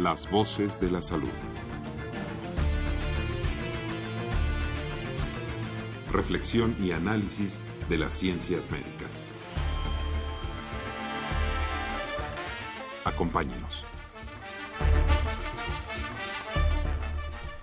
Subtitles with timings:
[0.00, 1.28] Las voces de la salud.
[6.10, 9.30] Reflexión y análisis de las ciencias médicas.
[13.04, 13.84] Acompáñenos.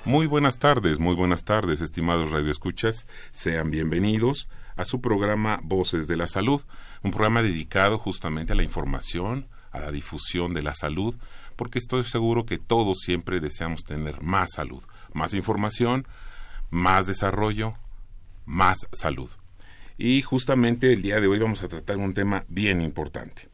[0.05, 3.07] Muy buenas tardes, muy buenas tardes, estimados radioescuchas.
[3.31, 6.61] Sean bienvenidos a su programa Voces de la Salud,
[7.01, 11.17] un programa dedicado justamente a la información, a la difusión de la salud,
[11.55, 16.07] porque estoy seguro que todos siempre deseamos tener más salud, más información,
[16.69, 17.75] más desarrollo,
[18.45, 19.29] más salud.
[19.97, 23.49] Y justamente el día de hoy vamos a tratar un tema bien importante.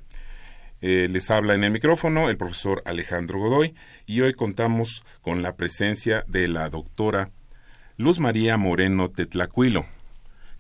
[0.82, 3.74] Eh, les habla en el micrófono el profesor Alejandro Godoy
[4.06, 7.32] y hoy contamos con la presencia de la doctora
[7.96, 9.86] Luz María Moreno Tetlacuilo.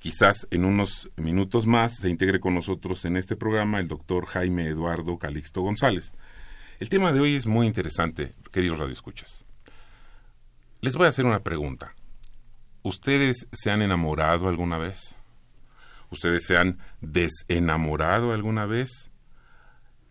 [0.03, 4.67] Quizás en unos minutos más se integre con nosotros en este programa el doctor Jaime
[4.67, 6.11] Eduardo Calixto González.
[6.81, 9.45] El tema de hoy es muy interesante, queridos radioescuchas.
[10.81, 11.93] Les voy a hacer una pregunta.
[12.81, 15.15] ¿Ustedes se han enamorado alguna vez?
[16.09, 19.09] ¿Ustedes se han desenamorado alguna vez?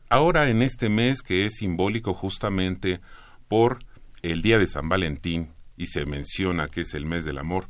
[0.08, 3.02] Ahora en este mes que es simbólico justamente
[3.46, 3.80] por
[4.22, 7.68] el Día de San Valentín y se menciona que es el mes del amor,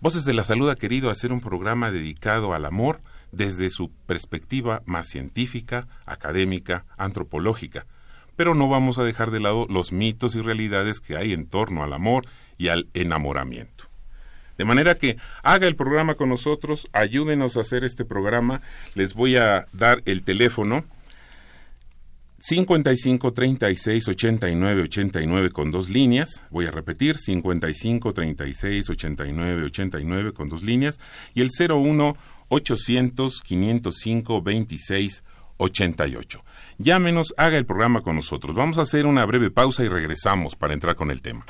[0.00, 4.80] Voces de la Salud ha querido hacer un programa dedicado al amor desde su perspectiva
[4.86, 7.84] más científica, académica, antropológica.
[8.34, 11.84] Pero no vamos a dejar de lado los mitos y realidades que hay en torno
[11.84, 12.24] al amor
[12.56, 13.90] y al enamoramiento.
[14.56, 18.62] De manera que haga el programa con nosotros, ayúdenos a hacer este programa.
[18.94, 20.86] Les voy a dar el teléfono
[22.40, 26.42] 55 36 89 89 con dos líneas.
[26.50, 30.98] Voy a repetir, 55 36 89 89 con dos líneas.
[31.34, 32.16] Y el 01
[32.48, 35.24] 800 505 26
[35.58, 36.44] 88.
[36.78, 38.56] Llámenos, haga el programa con nosotros.
[38.56, 41.44] Vamos a hacer una breve pausa y regresamos para entrar con el tema.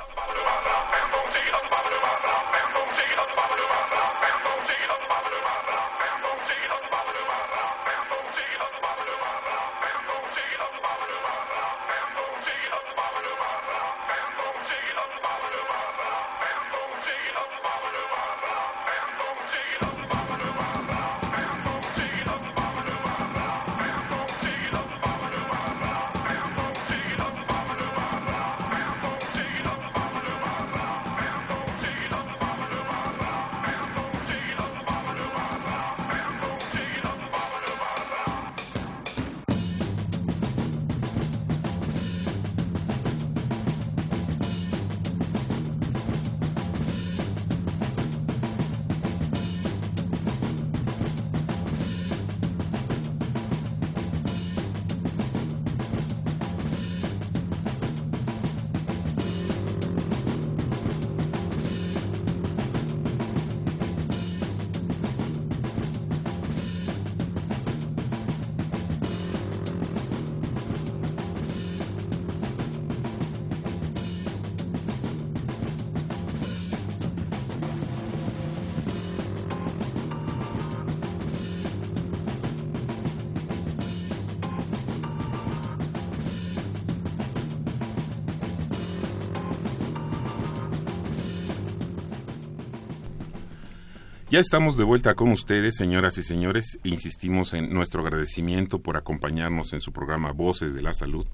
[94.31, 96.79] Ya estamos de vuelta con ustedes, señoras y señores.
[96.85, 101.27] Insistimos en nuestro agradecimiento por acompañarnos en su programa Voces de la Salud.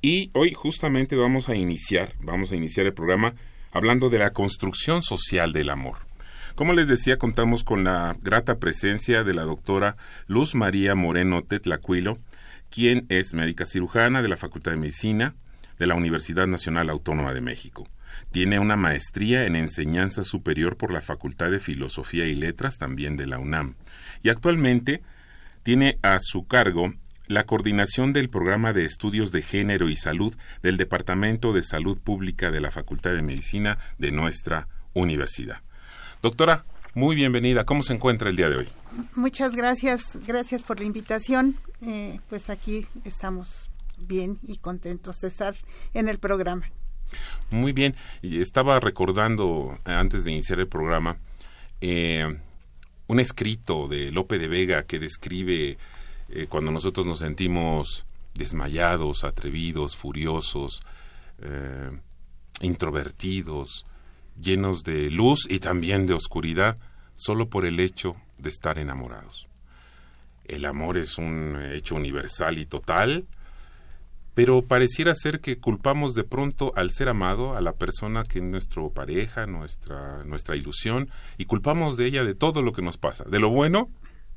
[0.00, 3.34] Y hoy justamente vamos a iniciar, vamos a iniciar el programa
[3.72, 5.98] hablando de la construcción social del amor.
[6.54, 9.98] Como les decía, contamos con la grata presencia de la doctora
[10.28, 12.16] Luz María Moreno Tetlacuilo,
[12.70, 15.34] quien es médica cirujana de la Facultad de Medicina
[15.78, 17.86] de la Universidad Nacional Autónoma de México.
[18.30, 23.26] Tiene una maestría en enseñanza superior por la Facultad de Filosofía y Letras también de
[23.26, 23.74] la UNAM.
[24.22, 25.02] Y actualmente
[25.62, 26.94] tiene a su cargo
[27.26, 32.50] la coordinación del programa de estudios de género y salud del Departamento de Salud Pública
[32.50, 35.60] de la Facultad de Medicina de nuestra universidad.
[36.22, 36.64] Doctora,
[36.94, 37.64] Muy bienvenida.
[37.64, 38.68] ¿Cómo se encuentra el día de hoy?
[39.14, 41.54] Muchas gracias, gracias por la invitación.
[41.82, 45.54] Eh, pues aquí estamos bien y contentos de estar
[45.94, 46.68] en el programa.
[47.50, 47.96] Muy bien.
[48.22, 51.18] Y estaba recordando eh, antes de iniciar el programa
[51.80, 52.38] eh,
[53.06, 55.78] un escrito de Lope de Vega que describe
[56.50, 60.82] cuando nosotros nos sentimos desmayados, atrevidos, furiosos,
[62.60, 63.86] introvertidos,
[64.38, 66.78] llenos de luz y también de oscuridad,
[67.14, 69.48] solo por el hecho de estar enamorados.
[70.44, 73.26] El amor es un hecho universal y total,
[74.38, 78.44] pero pareciera ser que culpamos de pronto al ser amado a la persona que es
[78.44, 83.24] nuestra pareja, nuestra, nuestra ilusión, y culpamos de ella de todo lo que nos pasa,
[83.24, 83.90] de lo bueno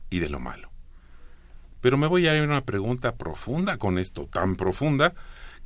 [0.10, 0.72] y de lo malo.
[1.82, 5.14] Pero me voy a ir a una pregunta profunda con esto, tan profunda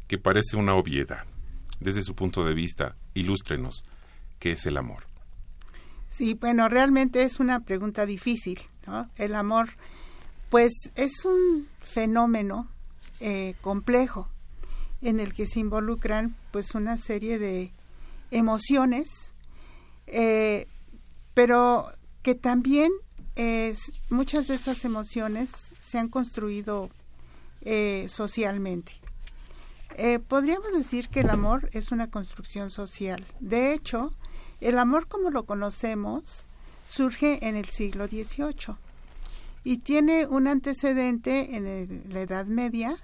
[0.06, 1.24] que parece una obviedad.
[1.80, 3.86] Desde su punto de vista, ilústrenos,
[4.40, 5.06] ¿qué es el amor?
[6.10, 8.60] Sí, bueno, realmente es una pregunta difícil.
[8.86, 9.10] ¿no?
[9.16, 9.70] El amor,
[10.50, 12.68] pues, es un fenómeno
[13.20, 14.30] eh, complejo
[15.02, 17.72] en el que se involucran, pues, una serie de
[18.32, 19.34] emociones,
[20.08, 20.68] eh,
[21.34, 21.92] pero
[22.22, 22.92] que también
[23.36, 26.90] es, muchas de esas emociones se han construido
[27.62, 28.94] eh, socialmente.
[30.28, 33.26] podríamos decir que el amor es una construcción social.
[33.40, 34.12] De hecho,
[34.60, 36.48] el amor como lo conocemos
[36.86, 38.76] surge en el siglo XVIII
[39.66, 42.96] y tiene un antecedente en la Edad Media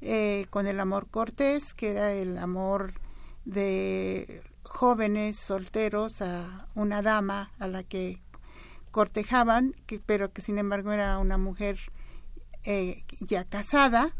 [0.00, 2.94] eh, con el amor cortés, que era el amor
[3.44, 8.22] de jóvenes solteros a una dama a la que
[8.90, 9.74] cortejaban,
[10.06, 11.78] pero que sin embargo era una mujer
[12.64, 14.16] eh, ya casada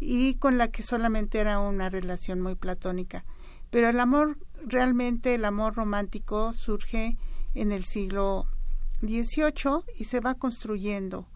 [0.00, 3.26] y con la que solamente era una relación muy platónica.
[3.68, 7.18] Pero el amor realmente el amor romántico surge
[7.54, 8.46] en el siglo
[9.02, 11.28] XVIII y se va construyendo.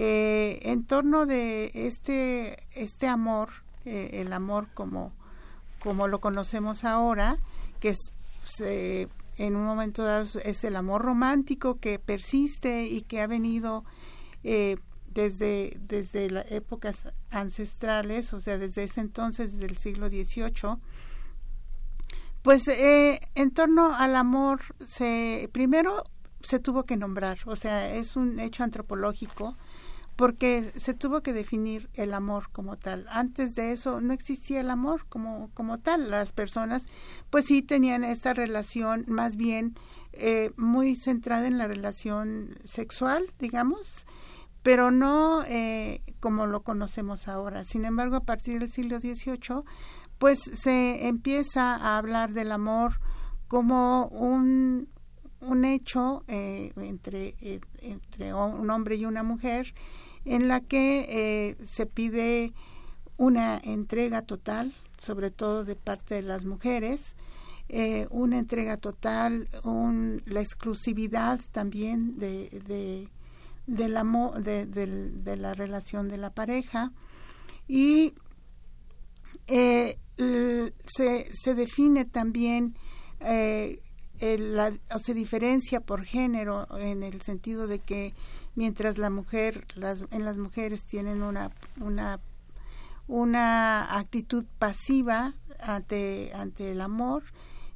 [0.00, 3.48] Eh, en torno de este, este amor,
[3.84, 5.12] eh, el amor como,
[5.80, 7.36] como lo conocemos ahora,
[7.80, 8.12] que es,
[9.38, 13.84] en un momento dado es el amor romántico que persiste y que ha venido
[14.44, 14.76] eh,
[15.08, 20.78] desde, desde las épocas ancestrales, o sea, desde ese entonces, desde el siglo XVIII,
[22.42, 26.04] pues eh, en torno al amor, se, primero
[26.40, 29.56] se tuvo que nombrar, o sea, es un hecho antropológico,
[30.18, 33.06] porque se tuvo que definir el amor como tal.
[33.08, 36.10] Antes de eso no existía el amor como, como tal.
[36.10, 36.88] Las personas,
[37.30, 39.76] pues sí tenían esta relación más bien
[40.12, 44.06] eh, muy centrada en la relación sexual, digamos,
[44.64, 47.62] pero no eh, como lo conocemos ahora.
[47.62, 49.62] Sin embargo, a partir del siglo XVIII
[50.18, 52.94] pues se empieza a hablar del amor
[53.46, 54.88] como un,
[55.42, 59.74] un hecho eh, entre, eh, entre un hombre y una mujer
[60.34, 62.52] en la que eh, se pide
[63.16, 67.16] una entrega total, sobre todo de parte de las mujeres,
[68.10, 69.46] una entrega total,
[70.24, 73.10] la exclusividad también de, de
[73.68, 76.90] del amor, de, la relación de la pareja.
[77.68, 78.14] Y
[79.46, 79.98] eh,
[80.86, 82.74] se, define también
[83.20, 83.80] eh,
[84.90, 88.14] o se diferencia por género en el sentido de que
[88.58, 92.18] mientras la mujer las, en las mujeres tienen una una
[93.06, 97.22] una actitud pasiva ante ante el amor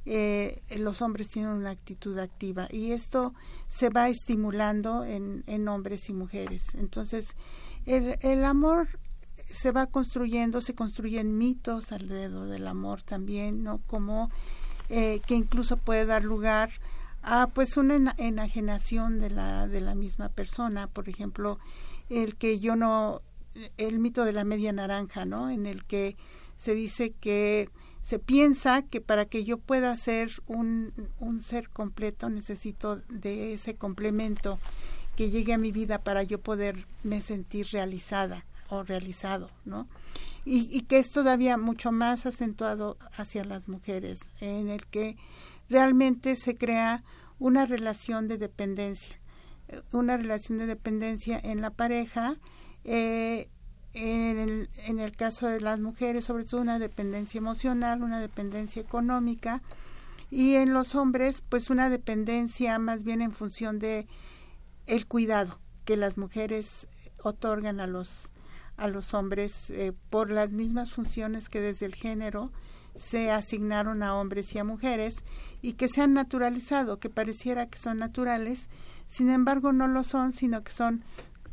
[0.05, 3.33] eh, los hombres tienen una actitud activa y esto
[3.69, 7.33] se va estimulando en, en hombres y mujeres entonces
[7.85, 8.89] el, el amor
[9.49, 13.81] se va construyendo, se construyen mitos alrededor del amor también, ¿no?
[13.85, 14.31] Como
[14.89, 16.71] eh, que incluso puede dar lugar
[17.23, 21.59] a pues una enajenación de la, de la misma persona, por ejemplo,
[22.09, 23.21] el que yo no,
[23.77, 25.49] el mito de la media naranja, ¿no?
[25.49, 26.15] En el que
[26.55, 27.69] se dice que
[28.01, 33.75] se piensa que para que yo pueda ser un, un ser completo necesito de ese
[33.75, 34.59] complemento
[35.15, 38.45] que llegue a mi vida para yo poderme sentir realizada
[38.81, 39.87] realizado, ¿no?
[40.45, 45.15] Y, que es todavía mucho más acentuado hacia las mujeres, en el que
[45.69, 47.03] realmente se crea
[47.39, 49.19] una relación de dependencia,
[49.91, 52.37] una relación de dependencia en la pareja,
[52.83, 53.49] eh,
[53.93, 58.81] en, el, en el caso de las mujeres, sobre todo una dependencia emocional, una dependencia
[58.81, 59.61] económica,
[60.31, 64.07] y en los hombres, pues una dependencia más bien en función de
[64.87, 66.87] el cuidado que las mujeres
[67.21, 68.31] otorgan a los
[68.75, 72.51] a los hombres eh, por las mismas funciones que desde el género
[72.95, 75.23] se asignaron a hombres y a mujeres
[75.61, 78.69] y que se han naturalizado, que pareciera que son naturales,
[79.07, 81.03] sin embargo no lo son, sino que son,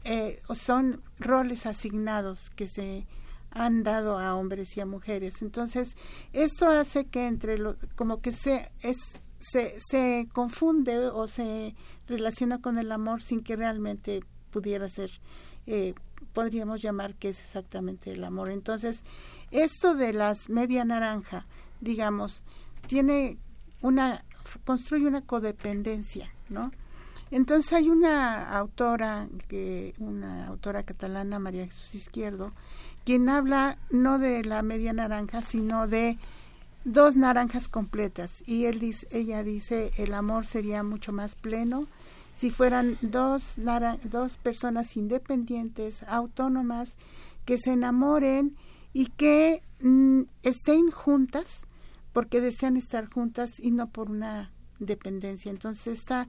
[0.05, 3.07] eh, son roles asignados que se
[3.51, 5.43] han dado a hombres y a mujeres.
[5.43, 5.97] Entonces,
[6.33, 8.97] esto hace que entre lo, como que se, es,
[9.41, 11.75] se, se confunde o se
[12.07, 15.11] relaciona con el amor sin que realmente pudiera ser,
[15.67, 15.95] eh,
[16.33, 18.51] podríamos llamar que es exactamente el amor.
[18.51, 19.05] Entonces,
[19.51, 21.47] esto de las media naranja,
[21.81, 22.45] digamos,
[22.87, 23.39] tiene
[23.83, 24.25] una,
[24.65, 26.71] construye una codependencia, ¿no?
[27.31, 32.53] Entonces hay una autora, que, una autora catalana, María Jesús Izquierdo,
[33.05, 36.19] quien habla no de la media naranja, sino de
[36.85, 38.43] dos naranjas completas.
[38.47, 41.87] Y él dice, ella dice, el amor sería mucho más pleno
[42.33, 43.57] si fueran dos,
[44.05, 46.97] dos personas independientes, autónomas,
[47.45, 48.57] que se enamoren
[48.93, 51.67] y que mm, estén juntas
[52.13, 55.51] porque desean estar juntas y no por una dependencia.
[55.51, 56.27] Entonces, este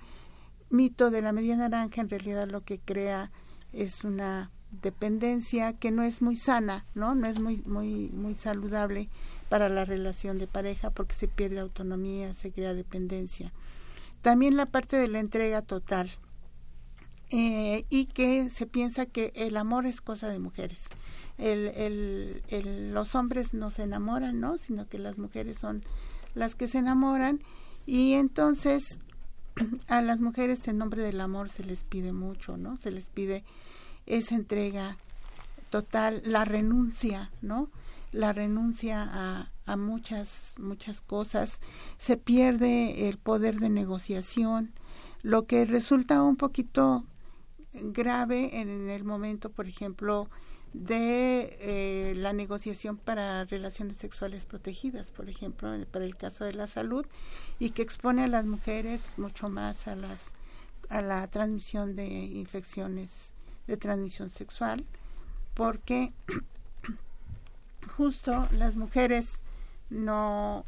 [0.69, 3.31] mito de la media naranja en realidad lo que crea
[3.73, 7.13] es una dependencia que no es muy sana, ¿no?
[7.13, 9.09] No es muy muy muy saludable
[9.49, 13.51] para la relación de pareja porque se pierde autonomía, se crea dependencia.
[14.21, 16.11] También la parte de la entrega total
[17.29, 20.79] eh, y que se piensa que el amor es cosa de mujeres.
[21.37, 21.67] El,
[22.49, 24.57] el, los hombres no se enamoran, ¿no?
[24.57, 25.83] Sino que las mujeres son
[26.35, 27.41] las que se enamoran
[27.85, 28.99] y entonces
[29.87, 32.77] a las mujeres en nombre del amor se les pide mucho, ¿no?
[32.77, 33.43] Se les pide
[34.05, 34.97] esa entrega
[35.69, 37.69] total, la renuncia, ¿no?
[38.11, 41.59] La renuncia a, a muchas, muchas cosas,
[41.97, 44.73] se pierde el poder de negociación,
[45.21, 47.05] lo que resulta un poquito
[47.73, 50.29] grave en el momento, por ejemplo,
[50.73, 56.67] de eh, la negociación para relaciones sexuales protegidas, por ejemplo, para el caso de la
[56.67, 57.05] salud,
[57.59, 60.33] y que expone a las mujeres mucho más a las
[60.89, 63.33] a la transmisión de infecciones
[63.65, 64.85] de transmisión sexual,
[65.53, 66.11] porque
[67.97, 69.43] justo las mujeres
[69.91, 70.65] no,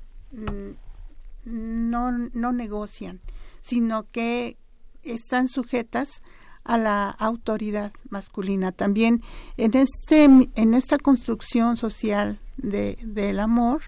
[1.46, 3.22] no, no negocian,
[3.62, 4.58] sino que
[5.02, 6.22] están sujetas
[6.64, 8.72] a la autoridad masculina.
[8.72, 9.22] También
[9.58, 13.82] en, este, en esta construcción social de, del amor,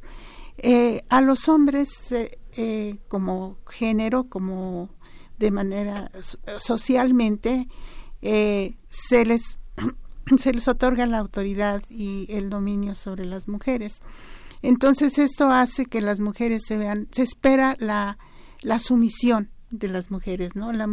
[0.58, 4.90] eh, a los hombres eh, como género, como
[5.38, 6.12] de manera
[6.60, 7.68] socialmente,
[8.22, 9.60] eh, se les
[10.40, 14.02] se les otorga la autoridad y el dominio sobre las mujeres.
[14.68, 18.18] Entonces esto hace que las mujeres se vean, se espera la,
[18.62, 20.72] la sumisión de las mujeres, ¿no?
[20.72, 20.90] las,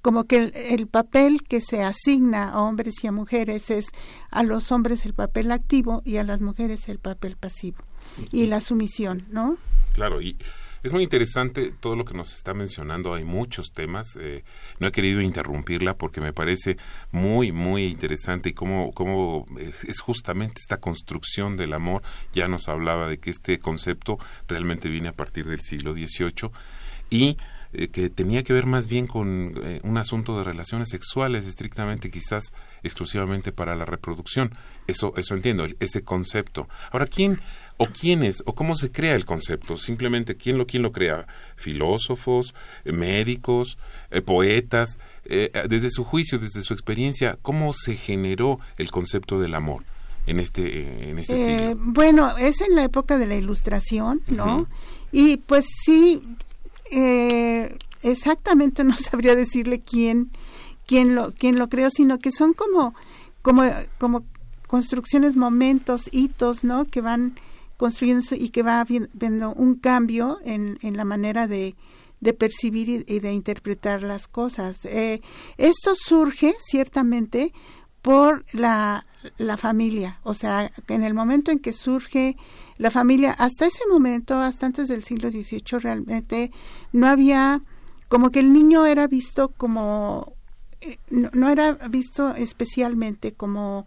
[0.00, 3.86] como que el, papel que se asigna a hombres y a mujeres es
[4.30, 7.78] a los hombres el papel activo y a las mujeres el papel pasivo
[8.30, 9.56] y la sumisión, ¿no?
[9.92, 10.36] Claro, y
[10.82, 13.14] es muy interesante todo lo que nos está mencionando.
[13.14, 14.16] Hay muchos temas.
[14.16, 14.44] Eh,
[14.80, 16.76] no he querido interrumpirla porque me parece
[17.10, 22.02] muy, muy interesante y cómo, cómo eh, es justamente esta construcción del amor.
[22.32, 26.50] Ya nos hablaba de que este concepto realmente viene a partir del siglo XVIII
[27.10, 27.36] y
[27.72, 32.52] eh, que tenía que ver más bien con un asunto de relaciones sexuales, estrictamente quizás
[32.82, 34.54] exclusivamente para la reproducción.
[34.86, 36.68] Eso, eso entiendo, ese concepto.
[36.90, 37.40] Ahora, ¿quién
[37.82, 41.26] o quiénes o cómo se crea el concepto simplemente quién lo quién lo crea
[41.56, 43.78] filósofos eh, médicos
[44.10, 49.54] eh, poetas eh, desde su juicio desde su experiencia cómo se generó el concepto del
[49.54, 49.84] amor
[50.26, 54.68] en este en este siglo bueno es en la época de la ilustración no
[55.10, 56.22] y pues sí
[58.02, 60.30] exactamente no sabría decirle quién
[60.86, 62.94] quién lo quién lo creó sino que son como
[63.42, 63.62] como
[63.98, 64.24] como
[64.66, 67.34] construcciones momentos hitos no que van
[67.76, 71.74] construyéndose y que va habiendo un cambio en, en la manera de,
[72.22, 74.84] de percibir y, de interpretar las cosas.
[74.84, 75.20] Eh,
[75.58, 77.52] esto surge ciertamente
[78.02, 79.06] por la,
[79.38, 82.36] la familia, o sea, en el momento en que surge
[82.76, 86.50] la familia, hasta ese momento, hasta antes del siglo XVIII, realmente
[86.92, 87.62] no había,
[88.08, 90.34] como que el niño era visto como,
[90.80, 93.86] eh, no era visto especialmente como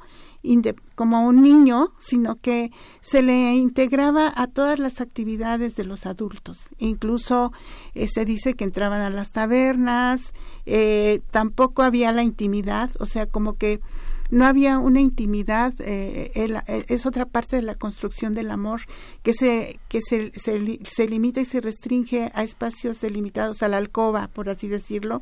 [0.95, 2.71] como un niño, sino que
[3.01, 6.69] se le integraba a todas las actividades de los adultos.
[6.77, 7.51] Incluso
[7.93, 10.33] eh, se dice que entraban a las tabernas,
[10.65, 13.81] eh, tampoco había la intimidad, o sea, como que
[14.29, 18.82] no había una intimidad, eh, eh, es otra parte de la construcción del amor
[19.24, 24.27] que se que se, se, limita y se restringe a espacios delimitados, a la alcoba,
[24.27, 25.22] por así decirlo.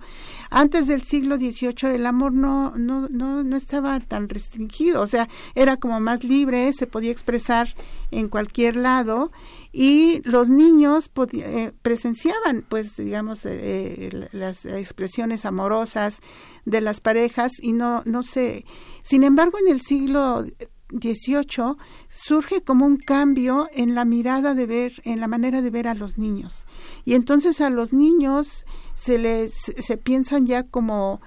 [0.50, 5.28] Antes del siglo XVIII el amor no, no, no, no estaba tan restringido, o sea,
[5.54, 7.76] era como más libre, se podía expresar
[8.12, 9.32] en cualquier lado
[9.76, 16.20] y los niños eh, presenciaban pues digamos eh, las expresiones amorosas
[16.64, 18.66] de las parejas y no no sé.
[19.02, 20.46] Sin embargo en el siglo
[20.92, 21.76] XVIII
[22.08, 25.96] surge como un cambio en la mirada de ver en la manera de ver a
[25.96, 26.68] los niños.
[27.04, 31.20] Y entonces a los niños se les se piensan ya como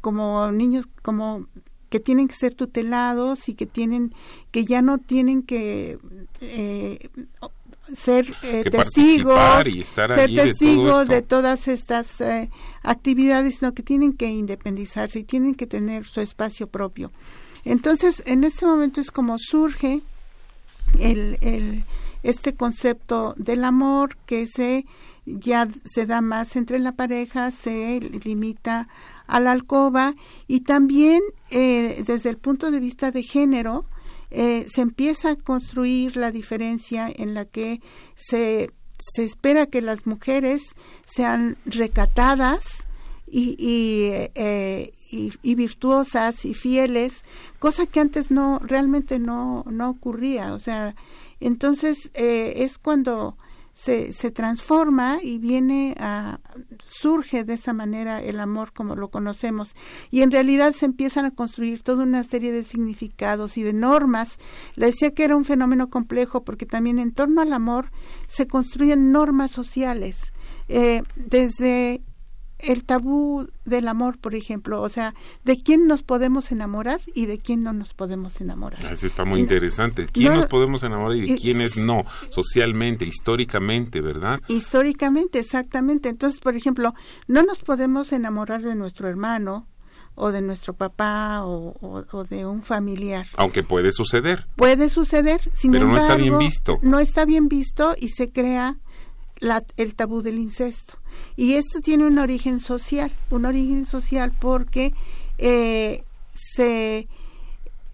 [0.00, 1.46] como niños como
[1.88, 4.12] que tienen que ser tutelados y que tienen
[4.50, 5.98] que ya no tienen que
[6.40, 7.10] eh,
[7.96, 12.50] ser eh, testigos, ser testigos de, todas estas eh,
[12.82, 17.12] actividades, sino que tienen que independizarse y tienen que tener su espacio propio.
[17.64, 20.02] Entonces, en este momento es como surge
[20.98, 21.84] el, el,
[22.22, 24.84] este concepto del amor que se
[25.24, 28.88] ya se da más entre la pareja, se limita
[29.26, 30.14] a la alcoba
[30.48, 31.20] y también
[31.50, 33.84] eh, desde el punto de vista de género
[34.34, 37.80] eh, se empieza a construir la diferencia en la que
[38.14, 40.62] se, se espera que las mujeres
[41.04, 42.86] sean recatadas
[43.26, 47.24] y, y, eh, y, virtuosas y fieles,
[47.58, 50.54] cosa que antes no realmente no, no ocurría.
[50.54, 50.94] O sea,
[51.40, 53.36] entonces es cuando
[53.72, 56.40] se, se transforma y viene a
[56.88, 59.74] surge de esa manera el amor como lo conocemos
[60.10, 64.38] y en realidad se empiezan a construir toda una serie de significados y de normas.
[64.74, 67.90] Le decía que era un fenómeno complejo porque también en torno al amor
[68.26, 70.32] se construyen normas sociales.
[70.68, 72.02] Eh, desde
[72.62, 75.14] el tabú del amor, por ejemplo, o sea,
[75.44, 78.92] de quién nos podemos enamorar y de quién no nos podemos enamorar.
[78.92, 80.06] Eso está muy interesante.
[80.06, 82.04] ¿Quién nos podemos enamorar y de quiénes no?
[82.28, 84.40] Socialmente, históricamente, ¿verdad?
[84.48, 86.08] Históricamente, exactamente.
[86.08, 86.94] Entonces, por ejemplo,
[87.26, 89.66] no nos podemos enamorar de nuestro hermano,
[90.14, 93.26] o de nuestro papá o, de un familiar.
[93.36, 94.46] Aunque puede suceder.
[94.56, 96.78] Puede suceder, sin Pero no está bien visto.
[96.82, 98.78] No está bien visto y se crea
[99.38, 100.98] la, el tabú del incesto.
[101.36, 104.92] Y esto tiene un origen social, un origen social porque
[105.38, 107.08] eh, se,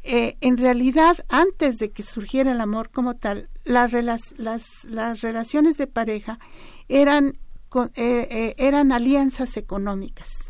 [0.04, 3.92] eh, en realidad, antes de que surgiera el amor como tal, las,
[4.38, 6.38] las, las relaciones de pareja
[6.88, 7.38] eran,
[7.96, 10.48] eh, eran alianzas económicas.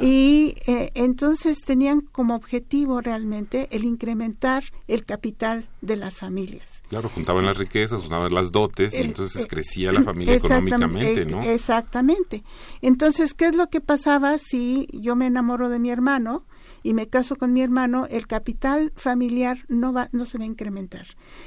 [0.00, 6.75] Y eh, entonces tenían como objetivo realmente el incrementar el capital de las familias.
[6.88, 11.26] Claro, juntaban las riquezas, juntaban las dotes y eh, entonces eh, crecía la familia económicamente,
[11.26, 11.42] ¿no?
[11.42, 12.44] Exactamente.
[12.80, 16.46] Entonces, ¿qué es lo que pasaba si yo me enamoro de mi hermano
[16.82, 18.06] y me caso con mi hermano?
[18.08, 21.06] El capital familiar no va, no se va a incrementar.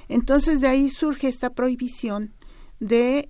[0.10, 2.34] Entonces, de ahí surge esta prohibición
[2.80, 3.30] de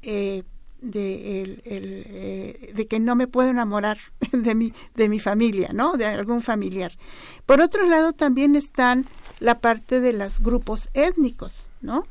[0.81, 3.97] de, el, eh, de que no me puedo enamorar
[4.31, 5.97] de mi, de mi familia, ¿no?
[5.97, 6.91] De algún familiar.
[7.45, 9.07] Por otro lado, también están
[9.39, 12.05] la parte de los grupos étnicos, ¿no?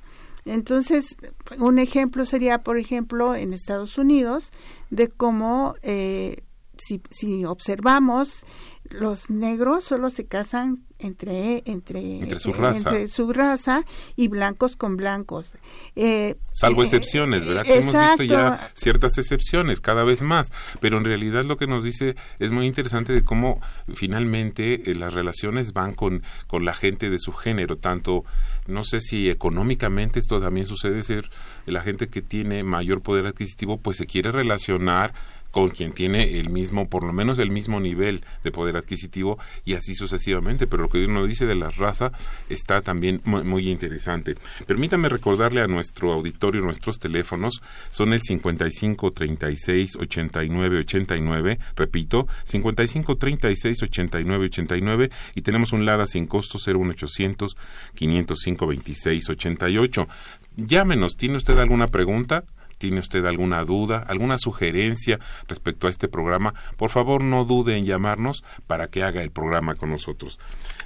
[0.44, 1.16] Entonces,
[1.58, 4.50] un ejemplo sería, por ejemplo, en Estados Unidos,
[4.90, 6.42] de cómo, eh,
[6.78, 8.46] si, si observamos,
[8.90, 12.90] los negros solo se casan entre entre, su raza.
[12.90, 13.84] entre su raza
[14.16, 15.54] y blancos con blancos.
[15.94, 20.52] Eh, salvo eh, excepciones verdad que hemos visto ya ciertas excepciones cada vez más.
[20.80, 23.60] Pero en realidad lo que nos dice es muy interesante de cómo
[23.94, 27.76] finalmente eh, las relaciones van con con la gente de su género.
[27.76, 28.24] Tanto
[28.66, 31.30] no sé si económicamente esto también sucede ser
[31.66, 35.14] la gente que tiene mayor poder adquisitivo pues se quiere relacionar
[35.50, 39.74] con quien tiene el mismo, por lo menos el mismo nivel de poder adquisitivo y
[39.74, 40.66] así sucesivamente.
[40.66, 42.12] Pero lo que uno dice de la raza
[42.48, 44.36] está también muy, interesante.
[44.66, 47.62] Permítame recordarle a nuestro auditorio nuestros teléfonos.
[47.90, 51.58] Son el 55 36 89 89.
[51.76, 55.10] Repito, 55 36 89 89.
[55.34, 57.56] Y tenemos un LADA sin costo 01800
[57.94, 60.08] 505 26 88.
[60.56, 61.16] Llámenos.
[61.16, 62.44] ¿Tiene usted alguna pregunta?
[62.78, 67.84] Tiene usted alguna duda, alguna sugerencia respecto a este programa, por favor no dude en
[67.84, 70.38] llamarnos para que haga el programa con nosotros.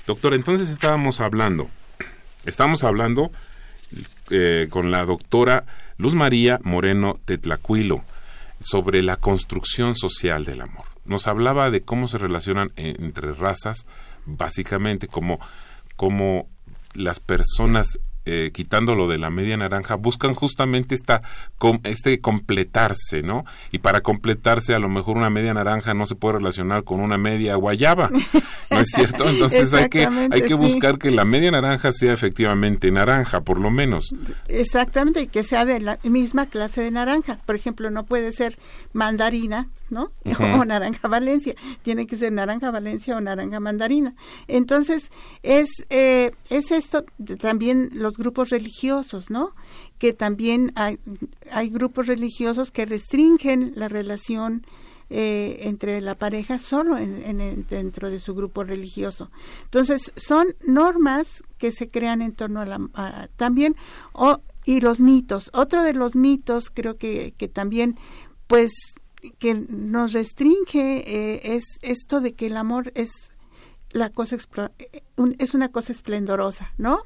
[0.07, 1.69] Doctor, entonces estábamos hablando,
[2.45, 3.31] estamos hablando
[4.31, 5.65] eh, con la doctora
[5.99, 8.05] Luz María Moreno Tetlacuilo
[8.61, 10.87] sobre la construcción social del amor.
[11.05, 13.87] Nos hablaba de cómo se relacionan entre razas,
[14.25, 15.41] básicamente como,
[15.97, 16.49] como
[16.95, 21.23] las personas eh, quitándolo de la media naranja, buscan justamente esta,
[21.83, 23.45] este completarse, ¿no?
[23.73, 27.19] Y para completarse, a lo mejor una media naranja no se puede relacionar con una
[27.19, 28.11] media guayaba,
[28.71, 29.29] ¿no es cierto?
[29.29, 33.71] Entonces hay que, hay que buscar que la media naranja sea efectivamente naranja, por lo
[33.71, 34.15] menos.
[34.49, 37.39] Exactamente, y que sea de la misma clase de naranja.
[37.45, 38.59] Por ejemplo, no puede ser
[38.93, 40.11] mandarina, ¿no?
[40.63, 41.55] O naranja Valencia.
[41.83, 44.15] Tiene que ser naranja Valencia o naranja mandarina.
[44.49, 45.11] Entonces,
[45.43, 47.05] es, eh, es esto
[47.41, 49.55] también los grupos religiosos, ¿no?
[49.99, 50.99] Que también hay,
[51.51, 54.67] hay grupos religiosos que restringen la relación
[55.11, 59.31] eh, entre la pareja solo en, dentro de su grupo religioso.
[59.65, 63.29] Entonces, son normas que se crean en torno a la...
[63.37, 63.77] también,
[64.65, 65.51] y los mitos.
[65.53, 67.99] Otro de los mitos creo que, que también,
[68.47, 68.73] pues,
[69.39, 73.32] que nos restringe eh, es esto de que el amor es
[73.93, 74.37] la cosa
[74.79, 75.03] eh,
[75.39, 77.03] es una cosa esplendorosa, ¿no?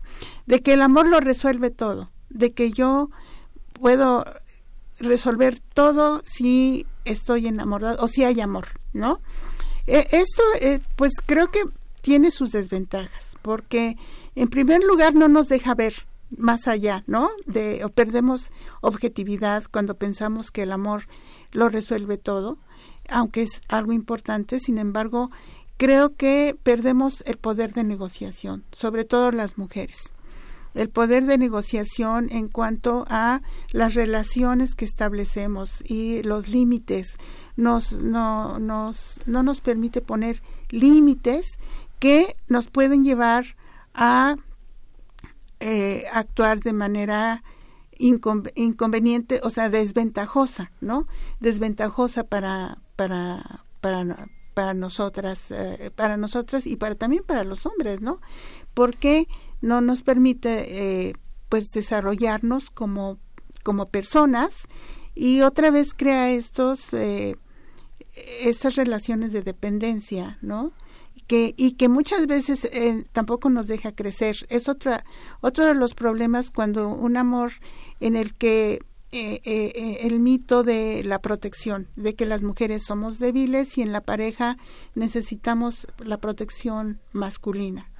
[0.46, 3.10] De que el amor lo resuelve todo, de que yo
[3.72, 4.24] puedo
[4.98, 9.20] resolver todo si estoy enamorado o si hay amor, ¿no?
[9.86, 11.62] Eh, esto, eh, pues creo que
[12.00, 13.96] tiene sus desventajas, porque
[14.34, 15.94] en primer lugar no nos deja ver
[16.30, 17.30] más allá, ¿no?
[17.46, 21.04] De o perdemos objetividad cuando pensamos que el amor
[21.52, 22.58] lo resuelve todo,
[23.08, 25.30] aunque es algo importante, sin embargo,
[25.76, 30.12] creo que perdemos el poder de negociación, sobre todo las mujeres
[30.76, 33.40] el poder de negociación en cuanto a
[33.72, 37.16] las relaciones que establecemos y los límites.
[37.56, 41.58] Nos, no, nos, no nos permite poner límites
[41.98, 43.56] que nos pueden llevar
[43.94, 44.36] a
[45.60, 47.42] eh, actuar de manera
[47.98, 51.06] inconveniente, o sea, desventajosa, ¿no?
[51.40, 58.00] Desventajosa para, para, para, para nosotras, eh, para nosotras y para también para los hombres,
[58.00, 58.22] ¿no?
[58.72, 59.28] Porque
[59.60, 61.12] no nos permite eh,
[61.50, 63.18] pues desarrollarnos como,
[63.62, 64.62] como personas
[65.14, 67.36] y otra vez crea estos eh,
[68.74, 70.72] relaciones de dependencia, ¿no?
[71.26, 74.46] Que, y que muchas veces eh, tampoco nos deja crecer.
[74.48, 75.04] Es otra,
[75.42, 77.52] otro de los problemas cuando un amor
[78.00, 78.80] en el que
[79.44, 84.56] el mito de la protección, de que las mujeres somos débiles y en la pareja
[84.94, 87.90] necesitamos la protección masculina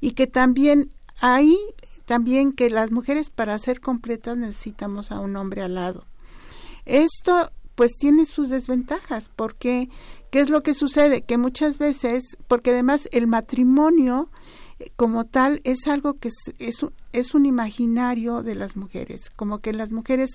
[0.00, 1.56] y que también hay
[2.04, 6.04] también que las mujeres para ser completas necesitamos a un hombre al lado.
[6.84, 9.88] Esto pues tiene sus desventajas porque
[10.30, 11.22] ¿qué es lo que sucede?
[11.22, 14.30] Que muchas veces, porque además el matrimonio
[14.96, 19.90] como tal es algo que es, es, un imaginario de las mujeres, como que las
[19.90, 20.30] mujeres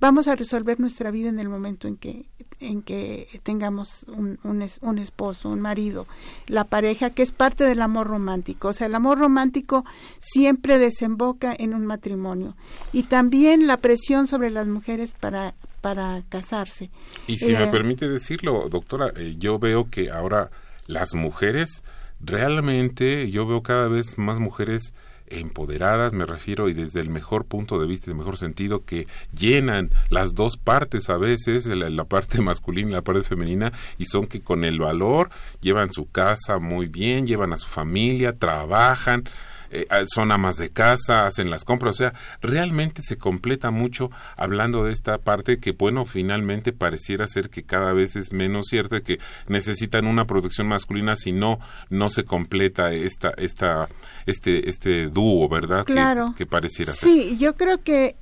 [0.00, 2.26] vamos a resolver nuestra vida en el momento en que
[2.60, 6.06] en que tengamos un, un, esposo, un marido,
[6.46, 8.68] la pareja, que es parte del amor romántico.
[8.68, 9.84] O sea, el amor romántico
[10.18, 12.56] siempre desemboca en un matrimonio.
[12.92, 16.90] Y también la presión sobre las mujeres para, para casarse.
[17.26, 20.50] Y si me eh, permite decirlo, doctora, eh, yo veo que ahora
[20.86, 21.82] las mujeres
[22.20, 24.94] realmente yo veo cada vez más mujeres
[25.30, 29.90] empoderadas, me refiero, y desde el mejor punto de vista, el mejor sentido, que llenan
[30.10, 34.40] las dos partes a veces, la, parte masculina y la parte femenina, y son que
[34.40, 35.30] con el valor
[35.60, 39.24] llevan su casa muy bien, llevan a su familia, trabajan,
[39.70, 44.10] eh, ah, son amas de casa, hacen las compras, o sea, realmente se completa mucho
[44.36, 49.00] hablando de esta parte que, bueno, finalmente pareciera ser que cada vez es menos cierta,
[49.00, 53.88] que necesitan una protección masculina, si no, no se completa esta, esta,
[54.26, 55.84] este, este dúo, ¿verdad?
[55.84, 56.34] Claro.
[56.36, 57.08] Que, pareciera ser.
[57.08, 58.16] Sí, yo creo que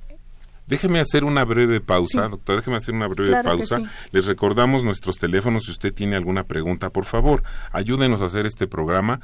[0.69, 3.79] Déjeme hacer una breve pausa, doctor, déjeme hacer una breve pausa.
[4.11, 8.67] Les recordamos nuestros teléfonos si usted tiene alguna pregunta, por favor, ayúdenos a hacer este
[8.67, 9.19] programa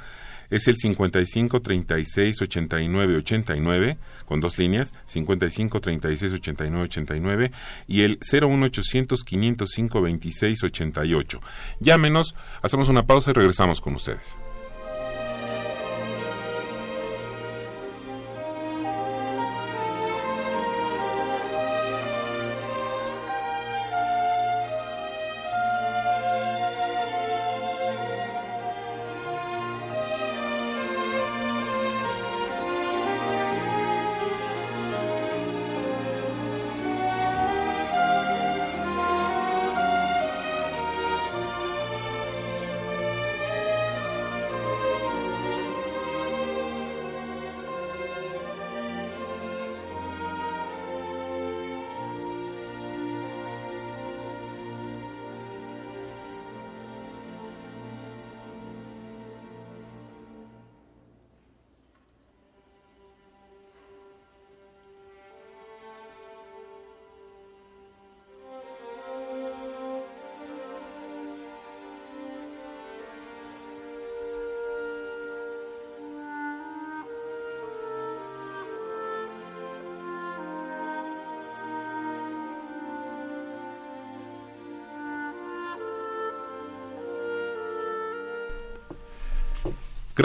[0.50, 7.52] es el 55 36 89 89 con dos líneas 55 36 89 89
[7.88, 11.42] y el 01800 505 26 88.
[11.80, 14.36] Llámenos, hacemos una pausa y regresamos con ustedes.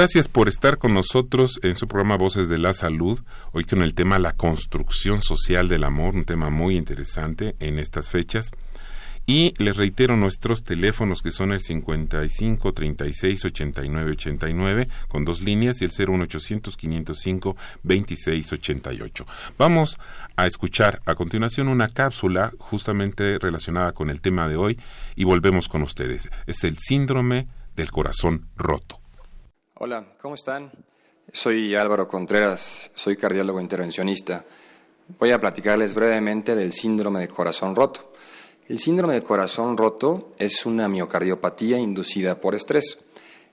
[0.01, 3.21] Gracias por estar con nosotros en su programa Voces de la Salud,
[3.53, 8.09] hoy con el tema La construcción social del amor, un tema muy interesante en estas
[8.09, 8.51] fechas.
[9.27, 15.83] Y les reitero nuestros teléfonos que son el 55 36 89 89 con dos líneas
[15.83, 19.27] y el 01800 505 26 88.
[19.59, 19.99] Vamos
[20.35, 24.81] a escuchar a continuación una cápsula justamente relacionada con el tema de hoy
[25.15, 26.31] y volvemos con ustedes.
[26.47, 29.00] Es el síndrome del corazón roto.
[29.83, 30.71] Hola, ¿cómo están?
[31.33, 34.45] Soy Álvaro Contreras, soy cardiólogo intervencionista.
[35.19, 38.12] Voy a platicarles brevemente del síndrome de corazón roto.
[38.69, 42.99] El síndrome de corazón roto es una miocardiopatía inducida por estrés.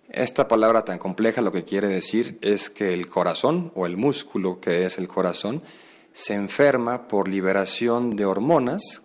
[0.09, 4.59] Esta palabra tan compleja lo que quiere decir es que el corazón o el músculo
[4.59, 5.63] que es el corazón
[6.11, 9.01] se enferma por liberación de hormonas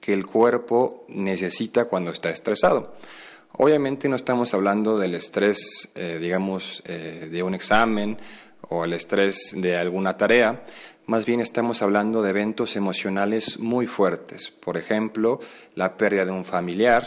[0.00, 2.94] que el cuerpo necesita cuando está estresado.
[3.58, 8.18] Obviamente no estamos hablando del estrés, eh, digamos, eh, de un examen
[8.68, 10.62] o el estrés de alguna tarea,
[11.06, 15.40] más bien estamos hablando de eventos emocionales muy fuertes, por ejemplo,
[15.74, 17.02] la pérdida de un familiar,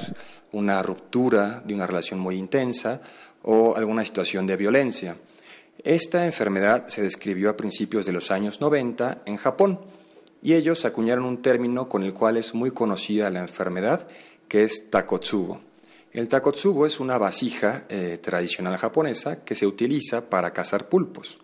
[0.52, 3.00] una ruptura de una relación muy intensa
[3.44, 5.18] o alguna situación de violencia.
[5.84, 9.82] Esta enfermedad se describió a principios de los años 90 en Japón
[10.42, 14.08] y ellos acuñaron un término con el cual es muy conocida la enfermedad,
[14.48, 15.69] que es takotsubo.
[16.20, 21.40] El takotsubo es una vasija eh, tradicional japonesa que se utiliza para cazar pulpos.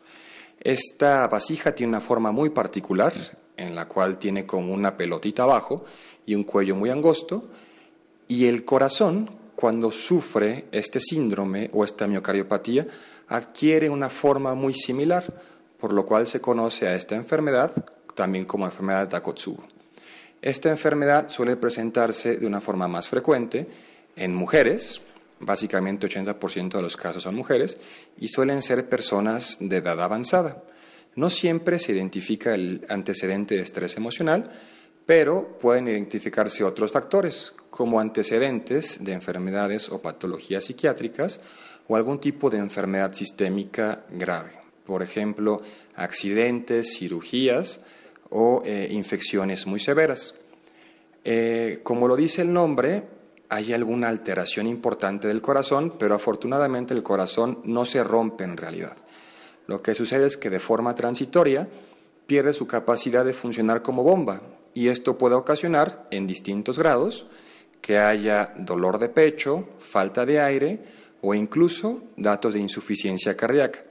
[0.59, 3.13] Esta vasija tiene una forma muy particular,
[3.55, 5.85] en la cual tiene como una pelotita abajo
[6.25, 7.47] y un cuello muy angosto,
[8.27, 12.85] y el corazón, cuando sufre este síndrome o esta miocardiopatía,
[13.29, 15.23] adquiere una forma muy similar,
[15.79, 17.71] por lo cual se conoce a esta enfermedad
[18.13, 19.63] también como enfermedad de Takotsubo.
[20.41, 25.01] Esta enfermedad suele presentarse de una forma más frecuente en mujeres,
[25.39, 27.77] básicamente 80% de los casos son mujeres,
[28.17, 30.63] y suelen ser personas de edad avanzada.
[31.15, 34.51] No siempre se identifica el antecedente de estrés emocional,
[35.05, 41.41] pero pueden identificarse otros factores, como antecedentes de enfermedades o patologías psiquiátricas
[41.87, 44.51] o algún tipo de enfermedad sistémica grave.
[44.85, 45.61] Por ejemplo,
[45.95, 47.81] accidentes, cirugías
[48.29, 50.35] o eh, infecciones muy severas.
[51.23, 53.03] Eh, como lo dice el nombre,
[53.49, 58.97] hay alguna alteración importante del corazón, pero afortunadamente el corazón no se rompe en realidad.
[59.67, 61.67] Lo que sucede es que de forma transitoria
[62.27, 64.41] pierde su capacidad de funcionar como bomba
[64.73, 67.27] y esto puede ocasionar en distintos grados
[67.81, 70.79] que haya dolor de pecho, falta de aire
[71.21, 73.83] o incluso datos de insuficiencia cardíaca.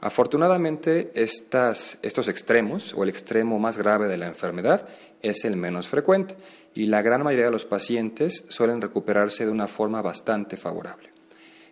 [0.00, 4.86] Afortunadamente, estos extremos o el extremo más grave de la enfermedad
[5.22, 6.36] es el menos frecuente
[6.74, 11.10] y la gran mayoría de los pacientes suelen recuperarse de una forma bastante favorable.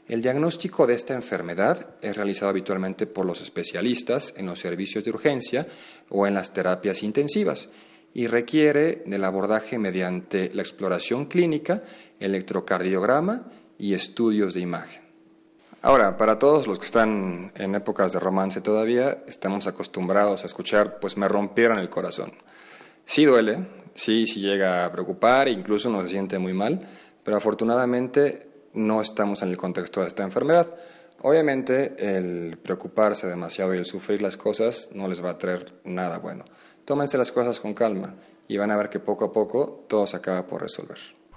[0.09, 5.11] El diagnóstico de esta enfermedad es realizado habitualmente por los especialistas en los servicios de
[5.11, 5.67] urgencia
[6.09, 7.69] o en las terapias intensivas
[8.13, 11.83] y requiere del abordaje mediante la exploración clínica,
[12.21, 15.04] electrocardiograma y estudios de imagen.
[15.85, 20.99] Ahora, para todos los que están en épocas de romance todavía, estamos acostumbrados a escuchar,
[20.99, 22.33] pues me rompieron el corazón.
[23.05, 26.81] Sí duele, sí, sí llega a preocupar, incluso uno se siente muy mal,
[27.23, 30.75] pero afortunadamente no estamos en el contexto de esta enfermedad.
[31.21, 36.17] Obviamente el preocuparse demasiado y el sufrir las cosas no les va a traer nada
[36.17, 36.47] bueno.
[36.87, 38.15] Tómense las cosas con calma
[38.49, 40.97] y van a ver que poco a poco todo se acaba por resolver.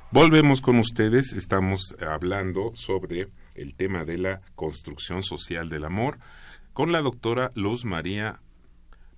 [0.10, 6.20] Volvemos con ustedes, estamos hablando sobre el tema de la construcción social del amor
[6.74, 8.40] con la doctora Luz María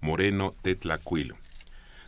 [0.01, 1.35] Moreno Tetlacuilo.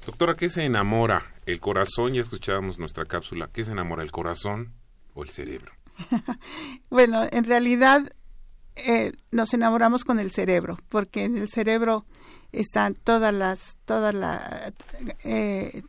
[0.05, 1.21] Doctora, ¿qué se enamora?
[1.45, 2.13] ¿El corazón?
[2.13, 3.49] Ya escuchábamos nuestra cápsula.
[3.53, 4.01] ¿Qué se enamora?
[4.01, 4.73] ¿El corazón
[5.13, 5.73] o el cerebro?
[6.89, 8.11] bueno, en realidad
[8.75, 12.05] eh, nos enamoramos con el cerebro, porque en el cerebro
[12.51, 14.73] están todas las, todas las,
[15.23, 15.83] eh,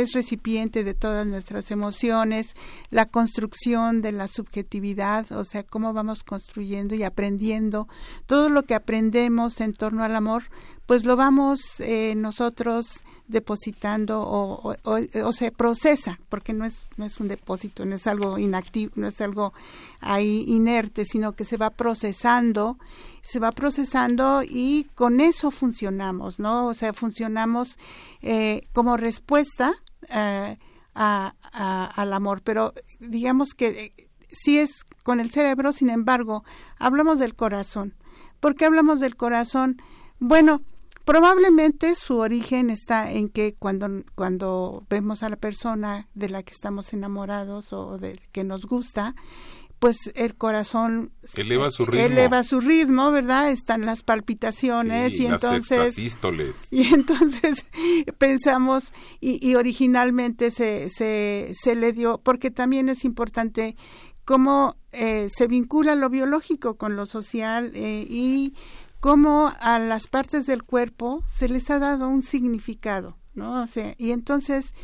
[0.00, 2.54] es recipiente de todas nuestras emociones,
[2.90, 7.88] la construcción de la subjetividad, o sea, cómo vamos construyendo y aprendiendo.
[8.26, 10.44] Todo lo que aprendemos en torno al amor,
[10.86, 17.28] pues lo vamos eh, nosotros depositando o, se procesa, porque no es, no es un
[17.28, 19.52] depósito, no es algo inactivo, no es algo
[20.00, 22.78] ahí inerte, sino que se va procesando,
[23.20, 26.66] se va procesando y con eso funcionamos, ¿no?
[26.66, 27.76] O sea, funcionamos
[28.22, 29.74] eh, como respuesta
[30.10, 30.56] eh,
[30.94, 36.44] al amor, pero digamos que eh, sí es con el cerebro, sin embargo,
[36.78, 37.94] hablamos del corazón.
[38.40, 39.80] ¿Por qué hablamos del corazón?
[40.18, 40.62] Bueno,
[41.08, 46.52] Probablemente su origen está en que cuando, cuando vemos a la persona de la que
[46.52, 49.14] estamos enamorados o de que nos gusta,
[49.78, 55.96] pues el corazón eleva su ritmo, eleva su ritmo verdad están las palpitaciones y entonces
[56.70, 57.64] y entonces
[58.18, 63.76] pensamos y, originalmente se, se, se le dio porque también es importante
[64.24, 68.54] cómo eh, se vincula lo biológico con lo social eh, y
[69.00, 73.94] cómo a las partes del cuerpo se les ha dado un significado no o sea
[73.96, 74.74] y entonces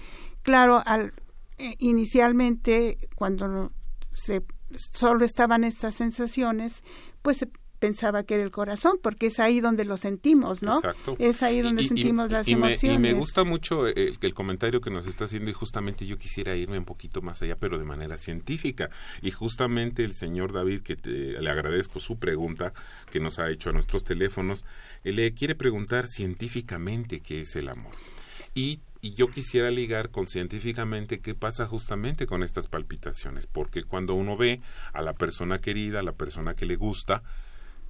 [0.43, 1.15] claro al
[1.59, 3.73] eh, inicialmente cuando
[4.13, 4.45] se
[4.79, 6.83] solo estaban estas sensaciones,
[7.23, 7.49] pues se
[7.85, 10.77] pensaba que era el corazón, porque es ahí donde lo sentimos, ¿no?
[10.77, 11.17] Exacto.
[11.19, 12.83] Es ahí donde sentimos las emociones.
[12.83, 16.57] y me gusta mucho el, el, comentario que nos está haciendo y justamente yo quisiera
[16.57, 18.89] irme un poquito más allá, pero de manera científica.
[19.21, 22.73] Y justamente el señor David, que le agradezco su pregunta
[23.11, 24.65] que nos ha hecho a nuestros teléfonos,
[25.03, 27.93] le quiere preguntar científicamente qué es el amor.
[28.55, 34.15] Y y yo quisiera ligar con científicamente qué pasa justamente con estas palpitaciones, porque cuando
[34.15, 34.63] uno ve
[34.95, 37.23] a la persona querida, a la persona que le gusta,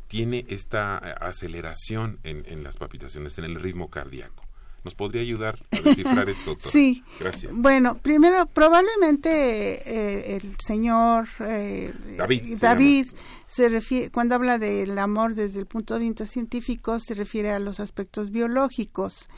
[0.09, 4.45] tiene esta eh, aceleración en, en las palpitaciones, en el ritmo cardíaco.
[4.85, 6.71] ¿Nos podría ayudar a descifrar esto, doctor?
[6.73, 7.03] Sí.
[7.19, 7.53] Gracias.
[7.57, 13.07] Bueno, primero, probablemente eh, el señor eh, David, David
[13.47, 17.59] se refiere, cuando habla del amor desde el punto de vista científico, se refiere a
[17.59, 19.29] los aspectos biológicos.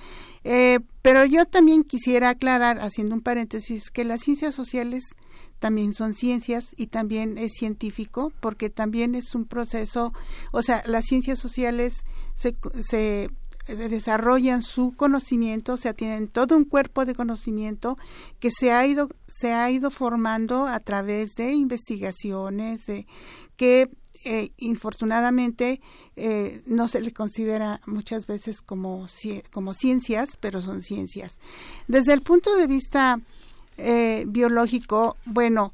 [0.48, 5.02] Eh, pero yo también quisiera aclarar, haciendo un paréntesis, que las ciencias sociales
[5.58, 10.12] también son ciencias y también es científico, porque también es un proceso,
[10.52, 12.04] o sea, las ciencias sociales
[12.34, 13.28] se, se
[13.66, 17.98] desarrollan su conocimiento, o sea, tienen todo un cuerpo de conocimiento
[18.38, 23.06] que se ha ido se ha ido formando a través de investigaciones de
[23.56, 23.90] que
[24.28, 25.80] eh, infortunadamente
[26.16, 29.06] eh, no se le considera muchas veces como,
[29.52, 31.38] como ciencias, pero son ciencias.
[31.86, 33.20] Desde el punto de vista
[33.76, 35.72] eh, biológico, bueno,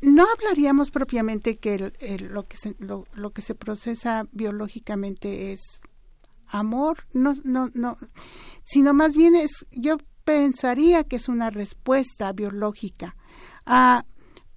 [0.00, 1.92] no hablaríamos propiamente que
[2.30, 5.60] lo, que se, lo, lo, que se procesa biológicamente es
[6.46, 7.98] amor, no, no, no,
[8.64, 13.14] sino más bien es, yo pensaría que es una respuesta biológica
[13.66, 14.06] a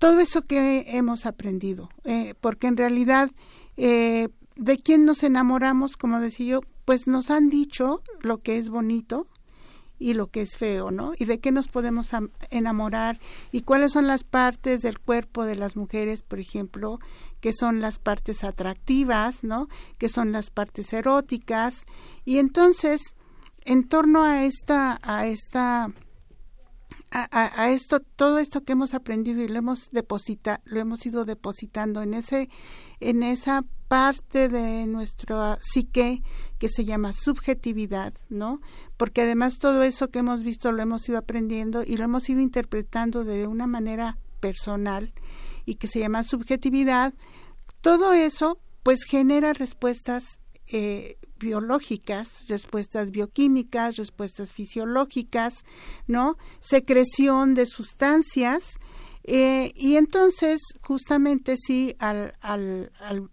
[0.02, 3.30] todo eso que hemos aprendido, eh, porque en realidad
[3.78, 8.70] eh, de quién nos enamoramos, como decía yo, pues nos han dicho lo que es
[8.70, 9.28] bonito
[10.00, 11.14] y lo que es feo, ¿no?
[11.20, 12.10] Y de qué nos podemos
[12.50, 13.20] enamorar
[13.52, 17.00] y cuáles son las partes del cuerpo de las mujeres, por ejemplo,
[17.40, 19.68] que son las partes atractivas, ¿no?
[20.00, 21.86] Que son las partes eróticas
[22.26, 23.02] y entonces
[23.66, 25.94] en torno a esta a esta
[27.12, 32.02] a, esto, todo esto que hemos aprendido y lo hemos deposita, lo hemos ido depositando
[32.02, 32.50] en ese,
[33.02, 36.24] en esa parte de nuestra psique
[36.58, 38.62] que se llama subjetividad, ¿no?
[38.96, 42.40] Porque además todo eso que hemos visto lo hemos ido aprendiendo y lo hemos ido
[42.40, 45.14] interpretando de una manera personal
[45.66, 47.14] y que se llama subjetividad.
[47.82, 55.66] Todo eso, pues genera respuestas eh, biológicas, respuestas bioquímicas, respuestas fisiológicas,
[56.08, 56.38] ¿no?
[56.60, 58.80] Secreción de sustancias.
[59.24, 62.92] Eh, y entonces, justamente sí, al, al,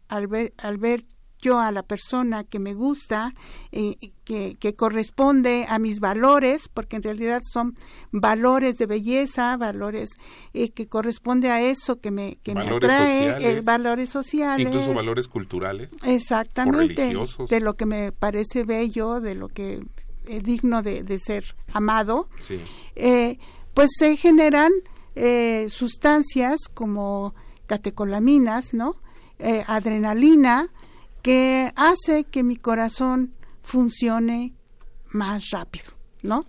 [0.09, 1.05] al, ver, al ver
[1.41, 3.35] yo a la persona que me gusta,
[3.73, 7.77] eh, que, que, corresponde a mis valores, porque en realidad son
[8.11, 10.11] valores de belleza, valores
[10.53, 14.67] eh, que corresponde a eso que me, que me atrae, eh, valores sociales.
[14.67, 15.95] Incluso valores culturales.
[16.05, 17.15] Exactamente.
[17.49, 19.83] De lo que me parece bello, de lo que
[20.27, 22.29] es digno de, de ser amado.
[22.39, 22.61] Sí.
[23.75, 24.73] pues se generan
[25.69, 27.35] sustancias como
[27.67, 28.97] catecolaminas, ¿no?
[29.67, 30.69] adrenalina,
[31.23, 34.55] que hace que mi corazón funcione
[35.11, 36.47] más rápido, ¿no?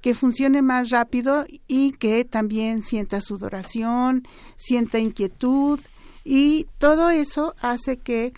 [0.00, 5.80] Que funcione más rápido y que también sienta sudoración, sienta inquietud
[6.24, 8.32] y todo eso hace que,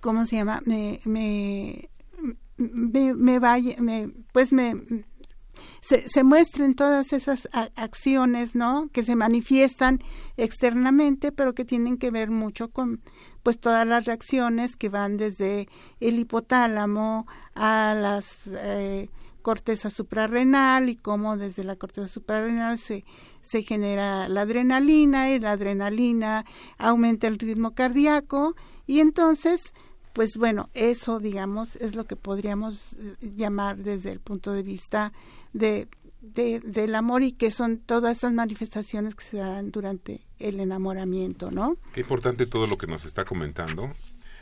[0.00, 0.62] ¿cómo se llama?
[0.64, 1.88] Me, me,
[2.56, 4.74] me, vaya, me, pues me,
[5.80, 8.88] se, se, muestren todas esas acciones, ¿no?
[8.92, 10.00] Que se manifiestan
[10.36, 13.00] externamente, pero que tienen que ver mucho con,
[13.46, 15.68] pues todas las reacciones que van desde
[16.00, 19.08] el hipotálamo a las eh,
[19.40, 23.04] corteza suprarrenal y cómo desde la corteza suprarrenal se,
[23.42, 26.44] se genera la adrenalina y la adrenalina
[26.76, 28.56] aumenta el ritmo cardíaco.
[28.84, 29.74] Y entonces
[30.12, 35.12] pues bueno, eso digamos es lo que podríamos eh, llamar desde el punto de vista
[35.52, 35.86] de,
[36.34, 41.50] de, del amor y que son todas esas manifestaciones que se dan durante el enamoramiento,
[41.50, 41.76] ¿no?
[41.92, 43.92] Qué importante todo lo que nos está comentando.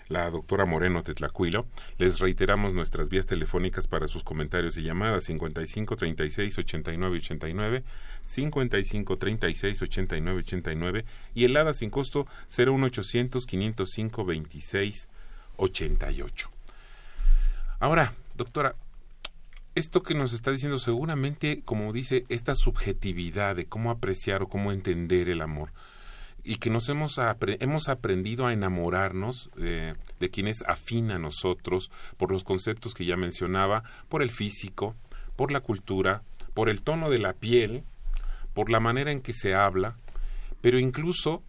[0.08, 1.66] la doctora Moreno Tetlacuilo.
[1.98, 7.84] Les reiteramos nuestras vías telefónicas para sus comentarios y llamadas 55 36 89 89,
[8.22, 11.04] 55 36 89 89
[11.34, 15.08] y el sin costo 01800 505 26
[15.56, 16.50] 88.
[17.80, 18.76] Ahora, doctora,
[19.74, 24.72] esto que nos está diciendo seguramente, como dice, esta subjetividad de cómo apreciar o cómo
[24.72, 25.72] entender el amor.
[26.44, 31.90] Y que nos hemos, hemos aprendido a enamorarnos eh, de quien es afín a nosotros
[32.16, 34.94] por los conceptos que ya mencionaba, por el físico,
[35.36, 36.22] por la cultura,
[36.52, 37.82] por el tono de la piel,
[38.52, 39.96] por la manera en que se habla,
[40.60, 41.42] pero incluso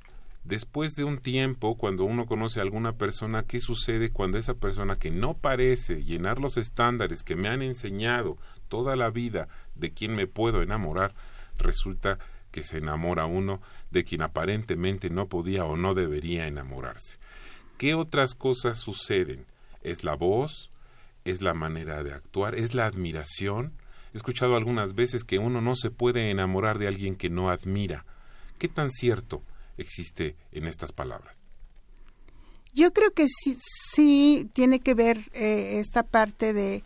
[0.46, 4.96] después de un tiempo, cuando uno conoce a alguna persona, ¿qué sucede cuando esa persona
[4.96, 8.38] que no parece llenar los estándares que me han enseñado
[8.68, 11.14] toda la vida de quien me puedo enamorar,
[11.58, 12.20] resulta
[12.52, 17.18] que se enamora uno de quien aparentemente no podía o no debería enamorarse.
[17.78, 19.46] ¿Qué otras cosas suceden?
[19.82, 20.72] ¿Es la voz?
[21.26, 22.56] ¿Es la manera de actuar?
[22.56, 23.74] ¿Es la admiración?
[24.14, 28.06] He escuchado algunas veces que uno no se puede enamorar de alguien que no admira.
[28.58, 29.43] ¿Qué tan cierto
[29.78, 31.38] existe en estas palabras?
[32.73, 33.57] Yo creo que sí,
[33.93, 36.84] sí tiene que ver eh, esta parte de,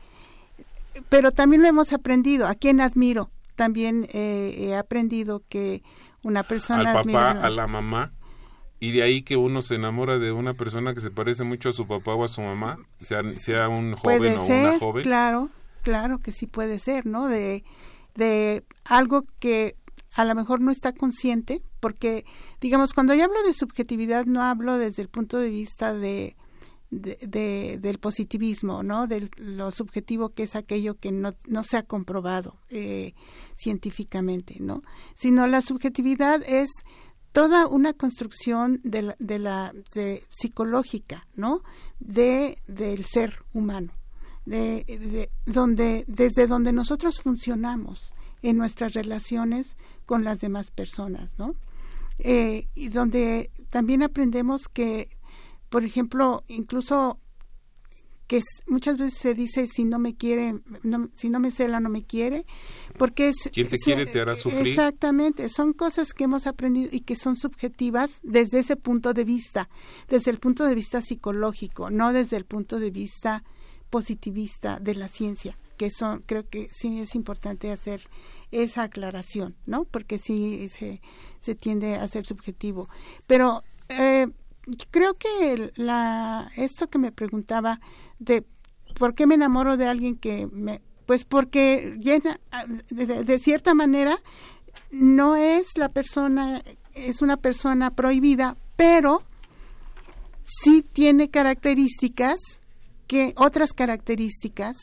[1.10, 2.48] pero también lo hemos aprendido.
[2.48, 3.32] ¿A quién admiro?
[3.60, 5.84] también eh, he aprendido que
[6.24, 6.94] una persona...
[6.94, 8.14] Al papá, a la mamá,
[8.80, 11.74] y de ahí que uno se enamora de una persona que se parece mucho a
[11.74, 15.04] su papá o a su mamá, sea, sea un joven o una joven.
[15.04, 15.50] Claro,
[15.84, 17.28] claro que sí puede ser, ¿no?
[17.28, 17.66] De,
[18.16, 19.76] de algo que
[20.16, 22.26] a lo mejor no está consciente, porque,
[22.62, 26.36] digamos, cuando yo hablo de subjetividad, no hablo desde el punto de vista de
[26.92, 29.08] de, del positivismo, ¿no?
[29.08, 33.14] De lo subjetivo que es aquello que no, no se ha comprobado eh,
[33.56, 34.82] científicamente, ¿no?
[35.16, 36.70] Sino la subjetividad es
[37.32, 41.62] toda una construcción de la, de la de psicológica, ¿no?
[42.00, 43.94] De del ser humano,
[44.46, 51.56] de, donde desde donde nosotros funcionamos en nuestras relaciones con las demás personas, ¿no?
[52.20, 55.10] Eh, y donde también aprendemos que
[55.70, 57.20] por ejemplo, incluso
[58.28, 60.60] que muchas veces se dice si no me quiere,
[61.16, 62.46] si no me cela no me quiere,
[62.98, 63.50] porque es...
[63.52, 64.68] Quien te quiere te hará sufrir.
[64.68, 69.70] Exactamente, son cosas que hemos aprendido y que son subjetivas desde ese punto de vista,
[70.10, 73.44] desde el punto de vista psicológico, no desde el punto de vista
[73.90, 78.02] positivista de la ciencia, que son, creo que sí es importante hacer
[78.52, 79.86] esa aclaración, ¿no?
[79.86, 81.02] Porque sí se,
[81.40, 82.90] se tiende a ser subjetivo.
[83.28, 84.28] Pero eh,
[84.92, 87.80] creo que la esto que me preguntaba
[88.20, 88.46] de
[88.96, 92.42] por qué me enamoro de alguien que me pues porque llena
[92.90, 94.22] de, cierta manera
[94.92, 96.62] no es la persona
[96.94, 99.24] es una persona prohibida pero
[100.44, 102.38] sí tiene características
[103.08, 104.76] que otras características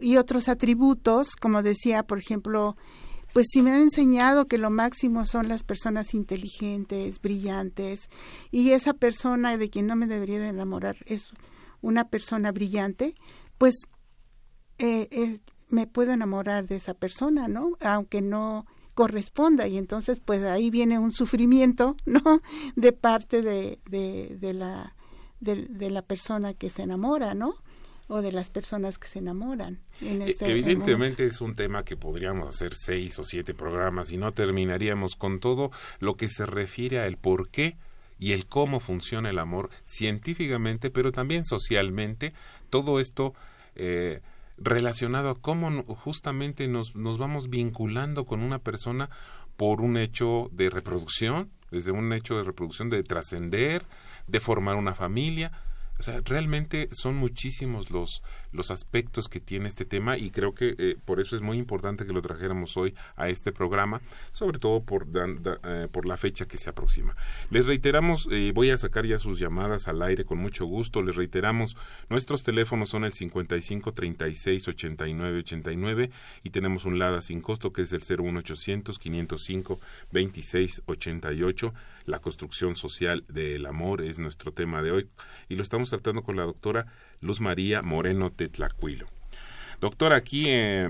[0.00, 2.76] y otros atributos como decía por ejemplo
[3.32, 8.08] pues si me han enseñado que lo máximo son las personas inteligentes, brillantes,
[8.50, 11.32] y esa persona de quien no me debería de enamorar es
[11.82, 13.14] una persona brillante,
[13.58, 13.74] pues
[14.78, 15.38] eh,
[15.68, 17.72] me puedo enamorar de esa persona, ¿no?
[17.80, 22.40] Aunque no corresponda y entonces pues ahí viene un sufrimiento, ¿no?
[22.74, 24.96] De parte de, de, la
[25.40, 27.56] de, la persona que se enamora, ¿no?
[28.08, 29.80] O de las personas que se enamoran.
[30.00, 34.16] En e, este Evidentemente es un tema que podríamos hacer seis o siete programas y
[34.16, 37.76] no terminaríamos con todo lo que se refiere al por qué
[38.18, 42.32] y el cómo funciona el amor científicamente, pero también socialmente.
[42.70, 43.34] Todo esto
[43.74, 44.20] eh,
[44.58, 49.10] relacionado a cómo justamente nos, nos vamos vinculando con una persona
[49.56, 53.84] por un hecho de reproducción, desde un hecho de reproducción de trascender,
[54.26, 55.52] de formar una familia,
[55.98, 58.22] o sea, realmente son muchísimos los,
[58.52, 62.06] los aspectos que tiene este tema y creo que eh, por eso es muy importante
[62.06, 66.58] que lo trajéramos hoy a este programa, sobre todo por, eh, por la fecha que
[66.58, 67.16] se aproxima.
[67.50, 71.16] Les reiteramos, eh, voy a sacar ya sus llamadas al aire con mucho gusto, les
[71.16, 71.76] reiteramos,
[72.08, 76.10] nuestros teléfonos son el 55 36 89 89
[76.44, 79.80] y tenemos un LADA sin costo que es el 01800 505
[80.12, 81.74] 26 88.
[82.04, 85.08] La construcción social del amor es nuestro tema de hoy
[85.48, 86.86] y lo estamos tratando con la doctora
[87.20, 89.06] Luz María Moreno Tetlacuilo.
[89.80, 90.88] Doctora, aquí eh,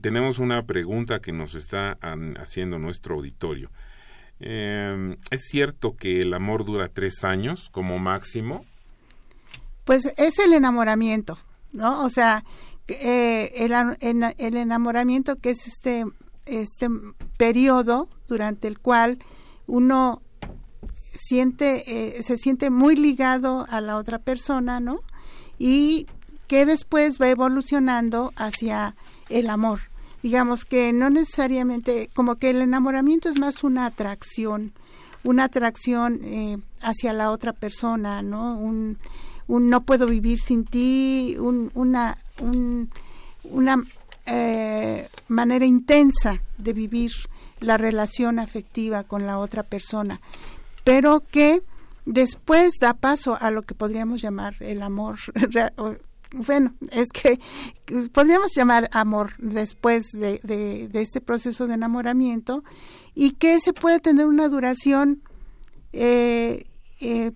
[0.00, 1.98] tenemos una pregunta que nos está
[2.38, 3.70] haciendo nuestro auditorio.
[4.40, 8.64] Eh, ¿Es cierto que el amor dura tres años como máximo?
[9.84, 11.38] Pues es el enamoramiento,
[11.72, 12.04] ¿no?
[12.04, 12.44] O sea,
[12.88, 16.04] eh, el, enamoramiento que es este,
[16.44, 16.88] este
[17.38, 19.18] periodo durante el cual
[19.66, 20.22] uno
[21.16, 25.00] siente, eh, se siente muy ligado a la otra persona, ¿no?
[25.58, 26.06] Y
[26.46, 28.94] que después va evolucionando hacia
[29.28, 29.80] el amor.
[30.22, 34.72] Digamos que no necesariamente, como que el enamoramiento es más una atracción,
[35.24, 38.58] una atracción eh, hacia la otra persona, ¿no?
[38.58, 38.98] Un,
[39.48, 42.90] un no puedo vivir sin ti, un, una, un,
[43.44, 43.82] una
[44.26, 47.12] eh, manera intensa de vivir
[47.60, 50.20] la relación afectiva con la otra persona,
[50.86, 51.64] pero que
[52.04, 55.18] después da paso a lo que podríamos llamar el amor.
[56.32, 57.38] Bueno, es que
[58.12, 62.64] podríamos llamar amor después de, de, este proceso de enamoramiento
[63.14, 65.22] y que se puede tener una duración
[65.92, 66.66] eh,
[67.00, 67.30] eh,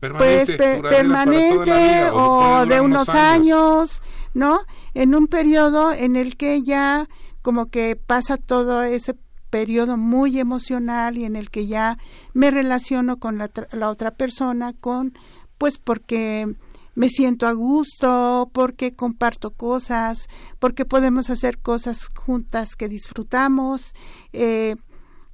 [0.00, 4.02] permanente, pues, permanente o, de unos años,
[4.34, 4.60] ¿no?
[4.92, 7.06] En un periodo en el que ya
[7.42, 9.14] como que pasa todo ese
[9.52, 11.98] periodo muy emocional y en el que ya
[12.32, 13.50] me relaciono con la,
[13.88, 15.12] otra persona con
[15.58, 16.56] pues porque
[16.94, 20.28] me siento a gusto, porque comparto cosas,
[20.58, 23.92] porque podemos hacer cosas juntas que disfrutamos,
[24.32, 24.76] eh,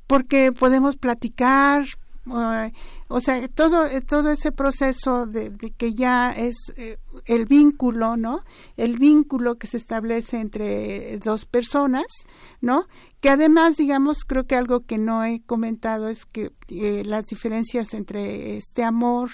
[0.09, 1.87] porque podemos platicar,
[3.09, 8.45] o sea, todo, todo ese proceso de, que ya es eh, el vínculo, ¿no?
[8.77, 12.07] El vínculo que se establece entre dos personas,
[12.61, 12.87] ¿no?
[13.21, 17.95] Que además, digamos, creo que algo que no he comentado es que eh, las diferencias
[17.95, 19.31] entre este amor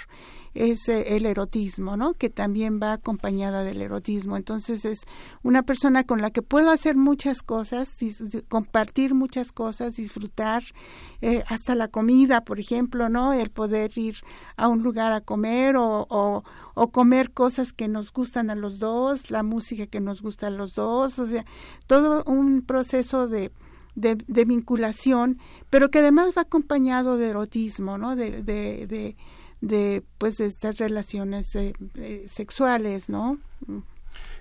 [0.55, 2.15] es eh, el erotismo, ¿no?
[2.15, 4.37] Que también va acompañada del erotismo.
[4.37, 5.03] Entonces es
[5.43, 7.91] una persona con la que puedo hacer muchas cosas,
[8.49, 10.63] compartir muchas cosas, disfrutar
[11.21, 13.33] eh, hasta la comida, por ejemplo, ¿no?
[13.33, 14.17] El poder ir
[14.57, 19.31] a un lugar a comer o, o, comer cosas que nos gustan a los dos,
[19.31, 21.45] la música que nos gusta a los dos, o sea,
[21.87, 23.51] todo un proceso de,
[23.95, 25.39] de, vinculación,
[25.71, 28.17] pero que además va acompañado de erotismo, ¿no?
[28.17, 29.17] de, de, de
[30.19, 33.39] pues de estas relaciones eh, eh, sexuales, ¿no?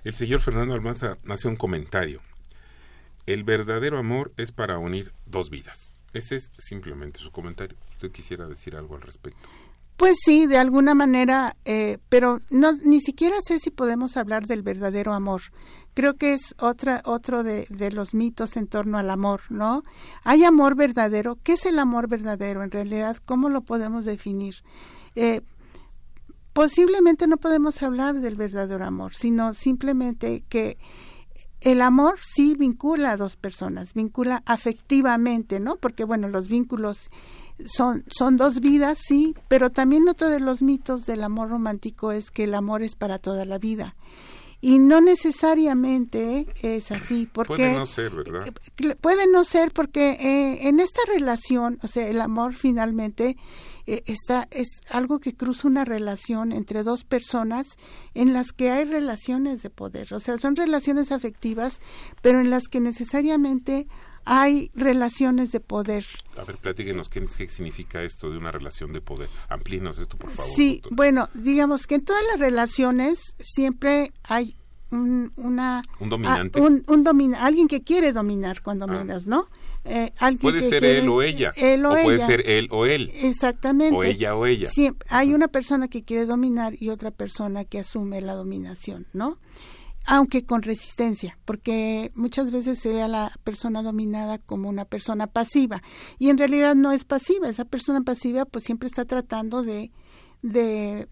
[0.04, 2.20] El señor Fernando Almanza hace un comentario.
[3.26, 5.98] El verdadero amor es para unir dos vidas.
[6.12, 7.76] Ese es simplemente su comentario.
[7.90, 9.48] ¿Usted quisiera decir algo al respecto?
[9.96, 14.62] Pues sí, de alguna manera, eh, pero no, ni siquiera sé si podemos hablar del
[14.62, 15.40] verdadero amor.
[15.94, 19.84] Creo que es otra, otro de, de, los mitos en torno al amor, ¿no?
[20.24, 21.38] Hay amor verdadero.
[21.44, 23.18] ¿Qué es el amor verdadero en realidad?
[23.24, 24.56] ¿Cómo lo podemos definir?
[25.14, 25.40] Eh,
[26.52, 30.78] posiblemente no podemos hablar del verdadero amor, sino simplemente que
[31.60, 35.76] el amor sí vincula a dos personas, vincula afectivamente, ¿no?
[35.76, 37.10] Porque bueno, los vínculos
[37.64, 42.30] son, son dos vidas, sí, pero también otro de los mitos del amor romántico es
[42.30, 43.96] que el amor es para toda la vida.
[44.60, 47.54] Y no necesariamente es así, porque...
[47.54, 48.46] Puede no ser, ¿verdad?
[49.00, 53.36] Puede no ser porque eh, en esta relación, o sea, el amor finalmente
[53.86, 57.66] eh, está, es algo que cruza una relación entre dos personas
[58.14, 61.80] en las que hay relaciones de poder, o sea, son relaciones afectivas,
[62.22, 63.86] pero en las que necesariamente
[64.24, 66.04] hay relaciones de poder.
[66.38, 69.28] A ver, platíquenos, ¿qué, significa esto de una relación de poder?
[69.48, 70.52] Amplíenos esto, por favor.
[70.56, 74.56] Sí, bueno, digamos que en todas las relaciones siempre hay
[74.90, 75.82] un, una...
[76.00, 76.60] Un dominante.
[76.60, 78.88] un, un alguien que quiere dominar cuando ah.
[78.88, 79.48] menos, ¿no?
[79.84, 81.52] Eh, puede ser él o ella.
[81.52, 83.10] o, puede ser él o él.
[83.22, 83.94] Exactamente.
[83.94, 84.68] O ella o ella.
[84.70, 89.38] Sí, hay una persona que quiere dominar y otra persona que asume la dominación, ¿no?
[90.06, 95.26] Aunque con resistencia, porque muchas veces se ve a la persona dominada como una persona
[95.26, 95.82] pasiva
[96.18, 97.48] y en realidad no es pasiva.
[97.48, 99.90] Esa persona pasiva pues siempre está tratando de,
[100.42, 101.08] de,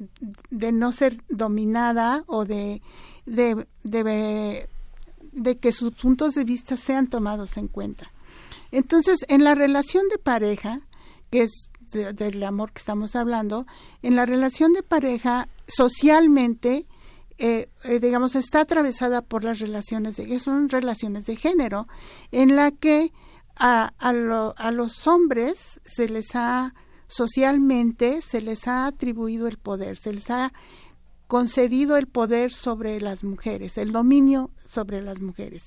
[0.51, 2.83] de no ser dominada o de,
[3.25, 4.69] de, de,
[5.33, 8.11] de que sus puntos de vista sean tomados en cuenta.
[8.73, 10.81] Entonces, en la relación de pareja,
[11.31, 13.67] que es del amor que estamos hablando,
[14.03, 16.87] en la relación de pareja, socialmente,
[17.39, 21.87] eh, eh, digamos, está atravesada por las relaciones de, son relaciones de género,
[22.31, 23.13] en la que
[23.57, 26.75] a, a los hombres se les ha,
[27.09, 30.53] socialmente, se les ha atribuido el poder, se les ha
[31.33, 35.65] concedido el poder sobre las mujeres, el dominio sobre las mujeres.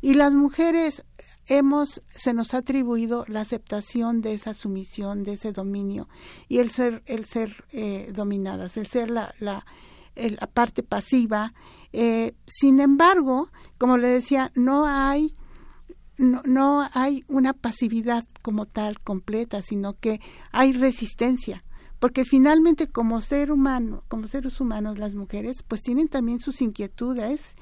[0.00, 1.04] Y las mujeres
[1.46, 6.08] hemos se nos ha atribuido la aceptación de esa sumisión, de ese dominio
[6.48, 9.66] y el ser el ser eh, dominadas, el ser la, la,
[10.14, 11.54] la parte pasiva.
[11.92, 15.34] Eh, sin embargo, como le decía, no hay
[16.16, 20.20] no, no hay una pasividad como tal completa, sino que
[20.52, 21.64] hay resistencia
[22.04, 27.54] porque finalmente como ser humano, como seres humanos las mujeres, pues tienen también sus inquietudes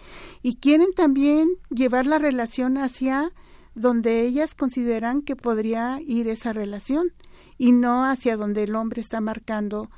[0.42, 3.30] y quieren también llevar la relación hacia
[3.74, 7.12] donde ellas consideran que podría ir esa relación
[7.58, 9.90] y no hacia donde el hombre está marcando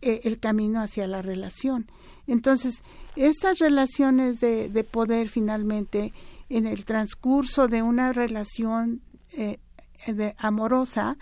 [0.00, 1.90] eh, el camino hacia la relación.
[2.26, 2.82] Entonces,
[3.16, 6.12] estas relaciones de, de, poder finalmente
[6.48, 9.02] en el transcurso de una relación
[9.36, 9.58] eh,
[10.06, 11.16] de, amorosa,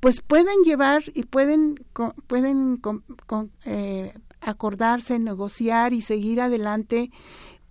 [0.00, 1.84] pues pueden llevar y pueden,
[2.26, 2.80] pueden
[3.64, 7.10] eh, acordarse, negociar y seguir adelante,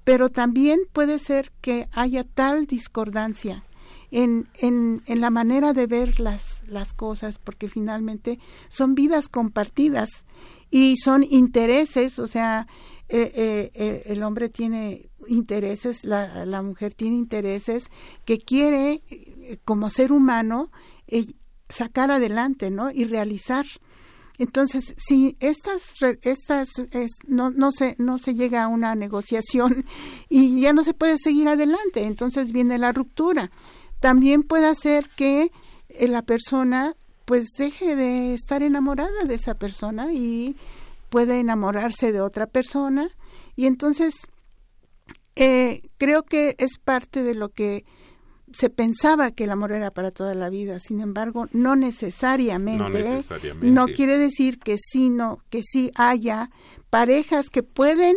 [0.05, 3.65] pero también puede ser que haya tal discordancia
[4.11, 8.39] en, en, la manera de ver las, las cosas, porque finalmente
[8.69, 10.09] son vidas compartidas
[10.71, 12.67] y son intereses, o sea,
[13.09, 17.89] eh, eh, eh, el hombre tiene intereses, la, la, mujer tiene intereses
[18.25, 19.01] que quiere,
[19.65, 20.71] como ser humano,
[21.67, 22.91] sacar adelante, ¿no?
[22.91, 23.65] Y realizar.
[24.37, 25.81] Entonces, si estas,
[26.23, 26.69] estas
[27.27, 29.85] no, no, se, no se llega a una negociación
[30.29, 33.51] y ya no se puede seguir adelante, entonces viene la ruptura.
[33.99, 35.51] También puede hacer que
[35.99, 40.55] la persona pues deje de estar enamorada de esa persona y
[41.09, 43.09] puede enamorarse de otra persona
[43.55, 44.13] y entonces
[45.35, 47.83] eh, creo que es parte de lo que
[48.57, 53.21] se pensaba que el amor era para toda la vida, sin embargo, no necesariamente.
[53.61, 56.49] No, quiere decir que sí, no, que sí haya
[56.89, 58.15] parejas que pueden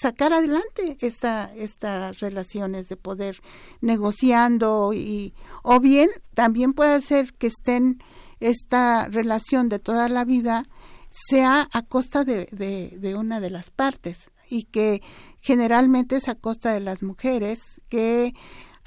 [0.00, 3.42] sacar adelante esta, estas relaciones de poder
[3.82, 8.02] negociando y o bien también puede ser que estén
[8.40, 10.64] esta relación de toda la vida
[11.10, 15.02] sea a costa de, de, una de las partes y que
[15.42, 18.32] generalmente es a costa de las mujeres que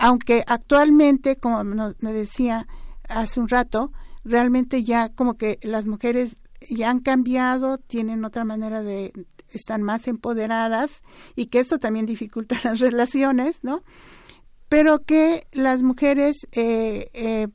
[0.01, 2.67] aunque actualmente como me decía
[3.07, 3.91] hace un rato
[4.23, 6.39] realmente ya como que las mujeres
[6.69, 9.13] ya han cambiado tienen otra manera de
[9.49, 11.03] están más empoderadas
[11.35, 13.83] y que esto también dificulta las relaciones no
[14.69, 17.47] pero que las mujeres eh, eh,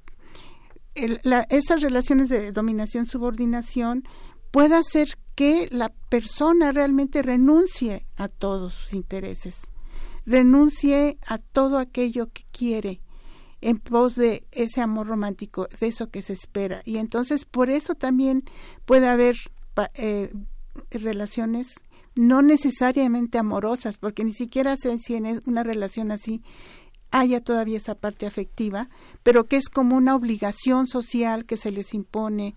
[1.50, 4.04] estas relaciones de dominación subordinación
[4.52, 9.72] pueda hacer que la persona realmente renuncie a todos sus intereses,
[10.26, 13.00] renuncie a todo aquello que quiere
[13.60, 16.82] en pos de ese amor romántico, de eso que se espera.
[16.84, 18.44] Y entonces por eso también
[18.84, 19.36] puede haber
[19.94, 20.32] eh,
[20.90, 21.76] relaciones
[22.14, 26.42] no necesariamente amorosas, porque ni siquiera sé si en una relación así
[27.10, 28.88] haya todavía esa parte afectiva,
[29.22, 32.54] pero que es como una obligación social que se les impone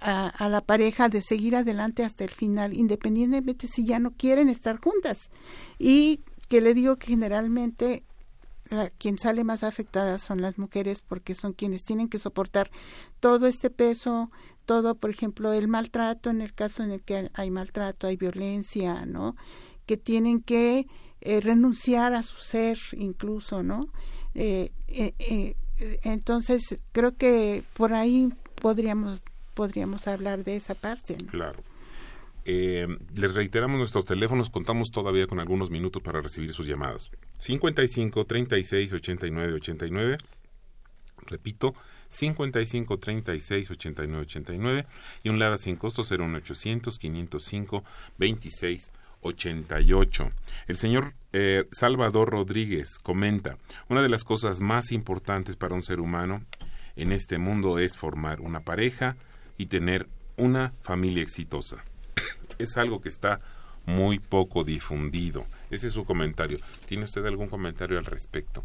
[0.00, 4.78] a, la pareja de seguir adelante hasta el final, independientemente si ya no quieren estar
[4.78, 5.30] juntas.
[5.78, 8.04] Y que le digo que generalmente
[8.70, 12.70] la, quien sale más afectada son las mujeres porque son quienes tienen que soportar
[13.20, 14.30] todo este peso,
[14.66, 19.06] todo, por ejemplo, el maltrato, en el caso en el que hay maltrato, hay violencia,
[19.06, 19.36] ¿no?
[19.86, 20.86] Que tienen que
[21.20, 23.80] eh, renunciar a su ser incluso, ¿no?
[24.34, 25.54] Eh, eh,
[26.02, 29.20] entonces, creo que por ahí podríamos
[29.58, 31.16] podríamos hablar de esa parte.
[31.16, 31.58] Claro.
[32.50, 37.10] Eh, les reiteramos nuestros teléfonos, contamos todavía con algunos minutos para recibir sus llamadas.
[37.36, 40.16] 55 36 89 89.
[41.26, 41.74] Repito,
[42.08, 44.86] 55 36 89 89
[45.24, 47.84] y un LADA sin costo 01800 505
[48.16, 50.30] 26 88.
[50.68, 53.58] El señor eh, Salvador Rodríguez comenta,
[53.90, 56.42] una de las cosas más importantes para un ser humano
[56.96, 59.16] en este mundo es formar una pareja,
[59.58, 61.84] y tener una familia exitosa.
[62.58, 63.40] Es algo que está
[63.86, 65.46] muy poco difundido.
[65.70, 66.58] Ese es su comentario.
[66.86, 68.64] ¿Tiene usted algún comentario al respecto?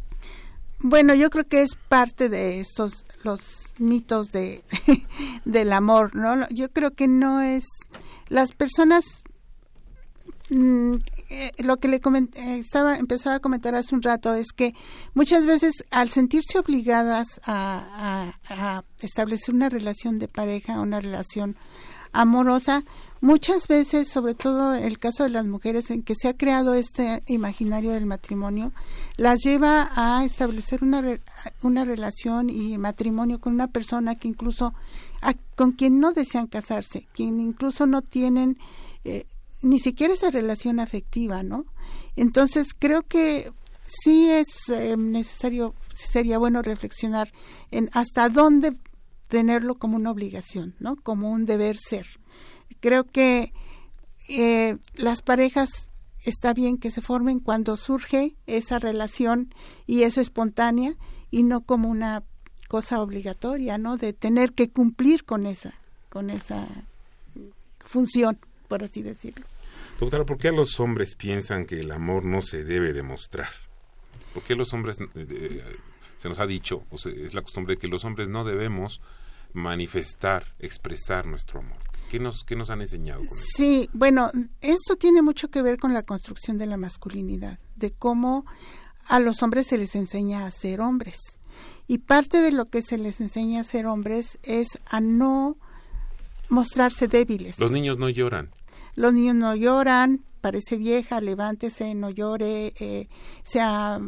[0.80, 4.64] Bueno, yo creo que es parte de estos los mitos de
[5.46, 6.48] del amor, ¿no?
[6.50, 7.64] Yo creo que no es
[8.28, 9.24] las personas
[10.50, 10.98] Mm,
[11.30, 14.74] eh, lo que le eh, estaba empezaba a comentar hace un rato es que
[15.14, 18.34] muchas veces al sentirse obligadas a,
[19.02, 21.56] establecer una relación de pareja, una relación
[22.14, 22.84] amorosa,
[23.22, 27.22] muchas veces, sobre todo el caso de las mujeres en que se ha creado este
[27.28, 28.72] imaginario del matrimonio,
[29.18, 31.04] las lleva a establecer una,
[31.62, 34.74] una relación y matrimonio con una persona que incluso
[35.56, 38.58] con quien no desean casarse, quien incluso no tienen
[39.06, 39.26] eh,
[39.62, 41.66] ni siquiera esa relación afectiva, ¿no?
[42.16, 43.52] Entonces creo que
[43.86, 47.32] sí es eh, necesario, sería bueno reflexionar
[47.72, 48.74] en hasta dónde
[49.34, 50.96] tenerlo como una obligación, ¿no?
[50.96, 52.06] Como un deber ser.
[52.82, 53.52] Creo que
[54.30, 55.90] eh, las parejas
[56.24, 59.52] está bien que se formen cuando surge esa relación
[59.88, 60.94] y es espontánea
[61.32, 62.22] y no como una
[62.68, 63.98] cosa obligatoria, ¿no?
[63.98, 65.74] De tener que cumplir con esa,
[66.10, 66.68] con esa
[67.80, 69.48] función, por así decirlo.
[70.00, 73.50] Doctora, ¿por qué los hombres piensan que el amor no se debe demostrar?
[74.36, 75.64] ¿Por qué los hombres eh,
[76.18, 79.02] se nos ha dicho, o es la costumbre que los hombres no debemos
[79.54, 81.78] manifestar, expresar nuestro amor.
[82.10, 83.48] ¿Qué nos, qué nos han enseñado con eso?
[83.56, 84.30] Sí, bueno,
[84.62, 88.46] esto tiene mucho que ver con la construcción de la masculinidad, de cómo
[89.08, 91.18] a los hombres se les enseña a ser hombres.
[91.88, 95.58] Y parte de lo que se les enseña a ser hombres es a no
[96.50, 97.60] mostrarse débiles.
[97.60, 98.52] Los niños no lloran.
[98.96, 103.08] Los niños no lloran, parece vieja, levántese, no llore, eh,
[103.44, 104.00] sea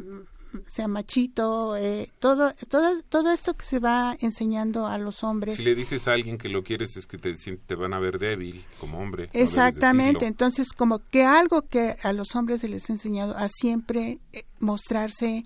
[0.67, 5.55] sea machito, eh, todo, todo, todo esto que se va enseñando a los hombres.
[5.55, 8.19] Si le dices a alguien que lo quieres es que te, te van a ver
[8.19, 9.29] débil como hombre.
[9.33, 14.19] Exactamente, entonces como que algo que a los hombres se les ha enseñado a siempre
[14.33, 15.45] eh, mostrarse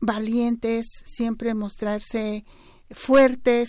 [0.00, 2.44] valientes, siempre mostrarse
[2.90, 3.68] fuertes,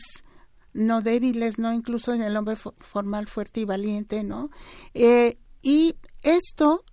[0.73, 4.49] no débiles, no incluso en el hombre formal fuerte y valiente, ¿no?
[4.93, 6.83] Eh, y esto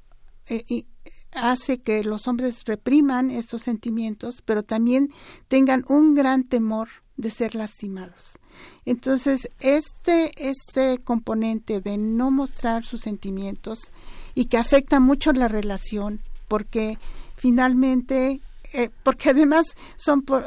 [1.37, 5.11] hace que los hombres repriman estos sentimientos, pero también
[5.49, 8.39] tengan un gran temor de ser lastimados.
[8.85, 13.91] Entonces, este, este componente de no mostrar sus sentimientos
[14.35, 16.99] y que afecta mucho la relación, porque
[17.37, 18.41] finalmente
[18.73, 19.65] eh, porque además
[19.97, 20.45] son, por,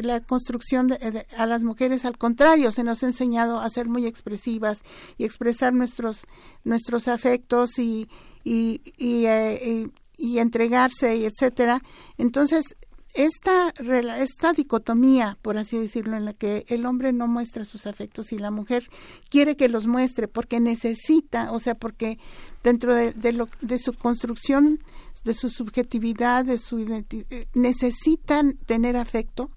[0.00, 4.06] la construcción de, a las mujeres al contrario se nos ha enseñado a ser muy
[4.06, 4.78] expresivas
[5.18, 6.26] y expresar nuestros
[6.64, 8.08] nuestros afectos y
[8.44, 11.80] eh, y entregarse, y etcétera.
[12.18, 12.76] Entonces,
[13.14, 13.72] esta,
[14.20, 18.38] esta dicotomía, por así decirlo, en la que el hombre no muestra sus afectos y
[18.38, 18.88] la mujer
[19.30, 22.18] quiere que los muestre porque necesita, o sea, porque
[22.62, 24.78] dentro de, de, lo, de su construcción,
[25.24, 29.50] de su subjetividad, de su identidad, eh, necesitan tener afecto,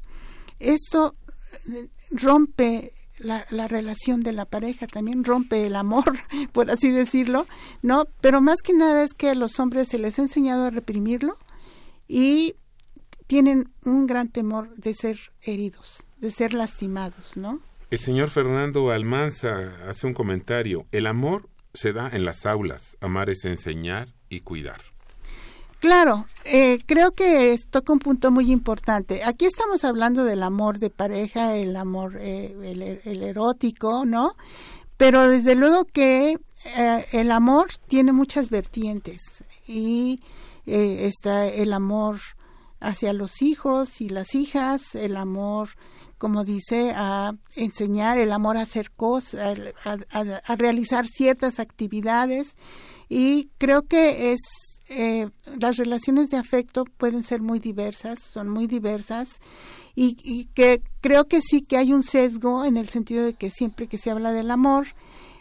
[0.59, 1.13] esto
[1.69, 2.93] eh, rompe
[3.23, 6.03] la, la, relación de la pareja, también rompe el amor,
[6.51, 7.47] por así decirlo,
[7.81, 8.05] ¿no?
[8.21, 11.37] Pero más que nada es que a los hombres se les ha enseñado a reprimirlo
[12.07, 12.55] y
[13.27, 17.61] tienen un gran temor de ser heridos, de ser lastimados, ¿no?
[17.89, 23.29] El señor Fernando Almanza hace un comentario, el amor se da en las aulas, amar
[23.29, 24.90] es enseñar y cuidar.
[25.81, 29.23] Claro, eh, creo que toca un punto muy importante.
[29.23, 34.35] Aquí estamos hablando del amor de pareja, el amor, eh, el, erótico, ¿no?
[34.97, 36.37] Pero desde luego que
[36.77, 40.19] eh, el amor tiene muchas vertientes y
[40.67, 42.19] está el amor
[42.79, 45.69] hacia los hijos y las hijas, el amor,
[46.19, 52.55] como dice, a enseñar, el amor a hacer cosas, a realizar ciertas actividades
[53.09, 54.41] y creo que es
[54.93, 59.39] eh, las relaciones de afecto pueden ser muy diversas, son muy diversas
[59.95, 63.87] y, que creo que sí que hay un sesgo en el sentido de que siempre
[63.87, 64.87] que se habla del amor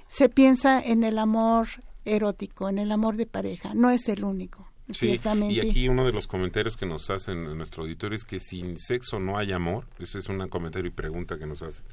[0.06, 1.66] se piensa en el amor
[2.04, 4.70] erótico, en el amor de pareja, no es el único.
[4.90, 5.54] ciertamente.
[5.54, 8.76] y aquí uno de los comentarios que nos hacen en nuestro auditorio es que sin
[8.76, 9.86] sexo no hay amor.
[9.98, 11.84] Ese es un comentario y pregunta que nos hacen.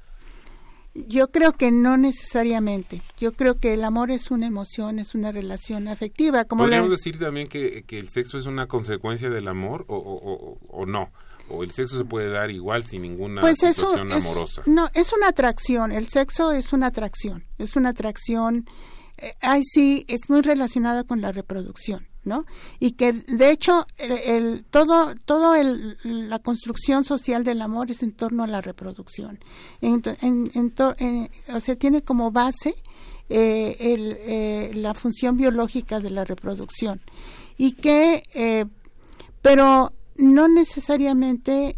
[1.06, 3.02] Yo creo que no necesariamente.
[3.20, 6.46] Yo creo que el amor es una emoción, es una relación afectiva.
[6.46, 10.58] Como ¿Podríamos decir también que, que, el sexo es una consecuencia del amor o, o,
[10.68, 11.12] o, no?
[11.50, 14.64] ¿O el sexo se puede dar igual sin ninguna pues situación amorosa?
[14.66, 15.92] no, es una atracción.
[15.92, 17.46] El sexo es una atracción.
[17.60, 18.66] Es una atracción.
[19.18, 22.08] Eh, ay, sí, es muy relacionada con la reproducción.
[22.28, 22.46] ¿No?
[22.80, 28.12] Y que de hecho el, todo todo el, la construcción social del amor es en
[28.12, 29.40] torno a la reproducción.
[29.82, 32.76] O sea, tiene como base
[33.30, 37.02] eh, el, eh, la función biológica de la reproducción
[37.58, 38.66] y que eh,
[39.42, 41.76] pero no necesariamente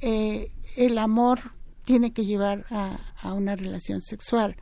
[0.76, 1.54] el amor
[1.86, 4.56] tiene que llevar a, a una relación sexual.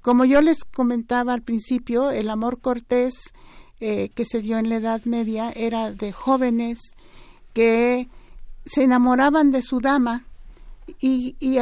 [0.00, 3.32] como yo les comentaba al principio, el amor cortés
[3.86, 6.78] eh, que se dio en la Edad Media era de jóvenes
[7.52, 8.08] que
[8.64, 10.24] se enamoraban de su dama
[11.00, 11.58] y, y,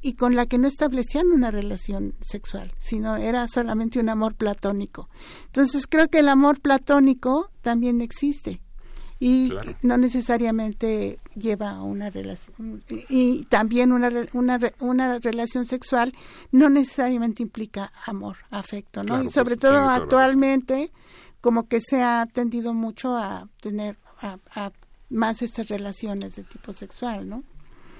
[0.00, 5.08] y, con la que no establecían una relación sexual, sino era solamente un amor platónico.
[5.46, 8.60] Entonces creo que el amor platónico también existe
[9.18, 9.52] y
[9.82, 16.14] no necesariamente lleva a una relación y también una, una, una relación sexual
[16.52, 19.24] no necesariamente implica amor, afecto, ¿no?
[19.24, 20.92] y sobre todo actualmente
[21.40, 24.72] como que se ha tendido mucho a tener a,
[25.10, 27.44] más estas relaciones de tipo sexual, ¿no?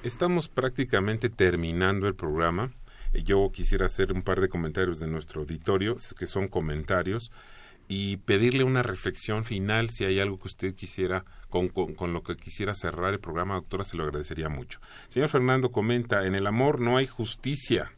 [0.03, 2.73] Estamos prácticamente terminando el programa.
[3.13, 7.31] Eh, yo quisiera hacer un par de comentarios de nuestro auditorio, que son comentarios,
[7.89, 11.73] y pedirle una reflexión final si hay algo que usted quisiera, con,
[12.13, 14.81] lo que quisiera cerrar el programa, doctora, se lo agradecería mucho.
[15.09, 17.91] Señor Fernando comenta, en el amor no hay justicia.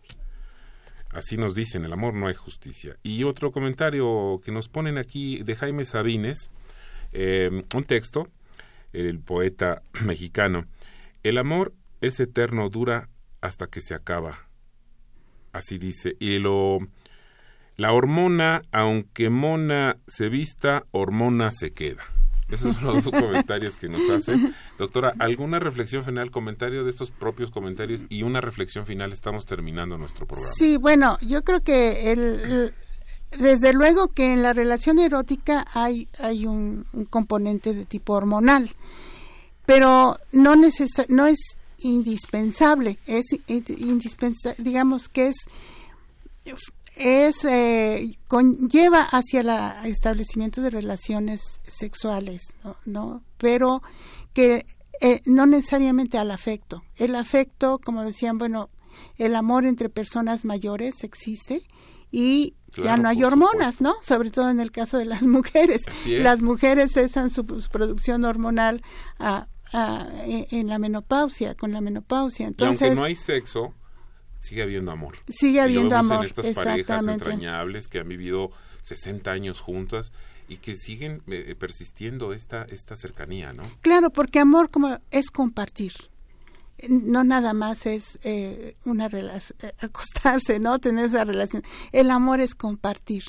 [1.13, 2.97] Así nos dicen, el amor no hay justicia.
[3.03, 6.51] Y otro comentario que nos ponen aquí de Jaime Sabines,
[7.13, 8.29] eh, un texto,
[8.93, 10.67] el poeta mexicano,
[11.23, 13.09] El amor es eterno, dura
[13.41, 14.49] hasta que se acaba.
[15.53, 16.17] Así dice.
[16.21, 16.79] Y lo
[17.77, 22.05] la hormona, aunque mona se vista, hormona se queda.
[22.51, 24.37] Esos son los dos comentarios que nos hace.
[24.79, 29.13] Doctora, ¿alguna reflexión final, comentario de estos propios comentarios y una reflexión final?
[29.13, 30.53] Estamos terminando nuestro programa.
[30.57, 32.75] Sí, bueno, yo creo que el,
[33.39, 38.75] desde luego que en la relación erótica hay, hay un, componente de tipo hormonal,
[39.67, 41.39] pero no, no es
[41.79, 45.37] indispensable, es indispensable, digamos que es
[47.01, 53.25] es eh, conlleva hacia el establecimiento de relaciones sexuales, ¿no?
[53.39, 53.83] Pero
[54.35, 54.67] que
[55.01, 56.83] eh, no necesariamente al afecto.
[56.97, 58.69] El afecto, como decían, bueno,
[59.17, 61.63] el amor entre personas mayores existe
[62.11, 63.95] y ya no hay hormonas, ¿no?
[64.03, 65.81] Sobre todo en el caso de las mujeres.
[66.07, 68.83] Las mujeres cesan su, producción hormonal
[69.73, 72.47] en la menopausia, con la menopausia.
[72.47, 73.75] Entonces, y aunque no hay sexo,
[74.41, 75.15] sigue habiendo amor.
[75.29, 76.25] Sigue habiendo amor.
[76.25, 78.51] En estas parejas entrañables que han vivido
[78.83, 80.13] 60 años juntas
[80.49, 83.63] y que siguen eh, persistiendo esta, esta cercanía, ¿no?
[83.83, 85.93] Claro, porque amor como es compartir.
[86.89, 90.79] No nada más es eh, una relación, eh, acostarse, ¿no?
[90.79, 91.63] Tener esa relación.
[91.93, 93.23] El amor es compartir.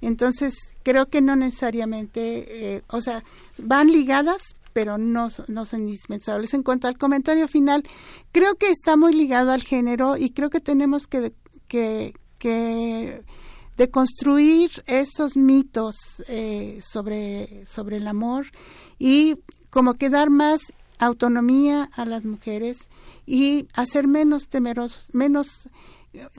[0.00, 3.22] Entonces, creo que no necesariamente, o sea,
[3.58, 4.40] van ligadas,
[4.80, 6.54] pero no, no son indispensables.
[6.54, 7.84] En cuanto al comentario final,
[8.32, 11.34] creo que está muy ligado al género y creo que tenemos que,
[11.68, 13.22] que, que
[13.76, 15.96] deconstruir estos mitos
[16.28, 18.46] eh, sobre, sobre el amor
[18.98, 19.36] y
[19.68, 20.60] como que dar más
[20.98, 22.78] autonomía a las mujeres
[23.26, 25.68] y hacer menos temerosos, menos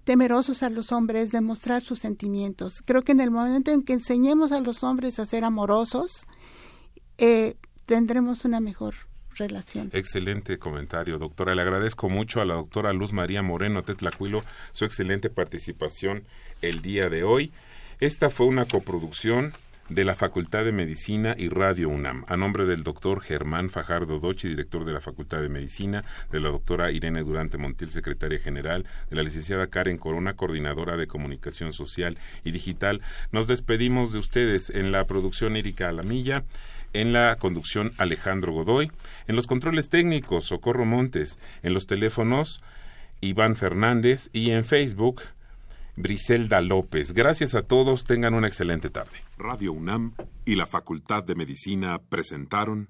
[0.03, 2.81] temerosos a los hombres de mostrar sus sentimientos.
[2.83, 6.25] Creo que en el momento en que enseñemos a los hombres a ser amorosos,
[7.19, 7.55] eh,
[7.91, 8.93] tendremos una mejor
[9.35, 9.89] relación.
[9.91, 11.55] Excelente comentario, doctora.
[11.55, 16.23] Le agradezco mucho a la doctora Luz María Moreno Tetlacuilo su excelente participación
[16.61, 17.51] el día de hoy.
[17.99, 19.51] Esta fue una coproducción
[19.89, 24.47] de la Facultad de Medicina y Radio UNAM, a nombre del doctor Germán Fajardo Dochi,
[24.47, 29.17] director de la Facultad de Medicina, de la doctora Irene Durante Montiel, secretaria general, de
[29.17, 33.01] la licenciada Karen Corona, coordinadora de comunicación social y digital.
[33.33, 36.45] Nos despedimos de ustedes en la producción Erika Alamilla
[36.93, 38.91] en la conducción Alejandro Godoy,
[39.27, 42.61] en los controles técnicos Socorro Montes, en los teléfonos
[43.21, 45.21] Iván Fernández y en Facebook
[45.95, 47.13] Briselda López.
[47.13, 49.23] Gracias a todos, tengan una excelente tarde.
[49.37, 50.13] Radio UNAM
[50.45, 52.89] y la Facultad de Medicina presentaron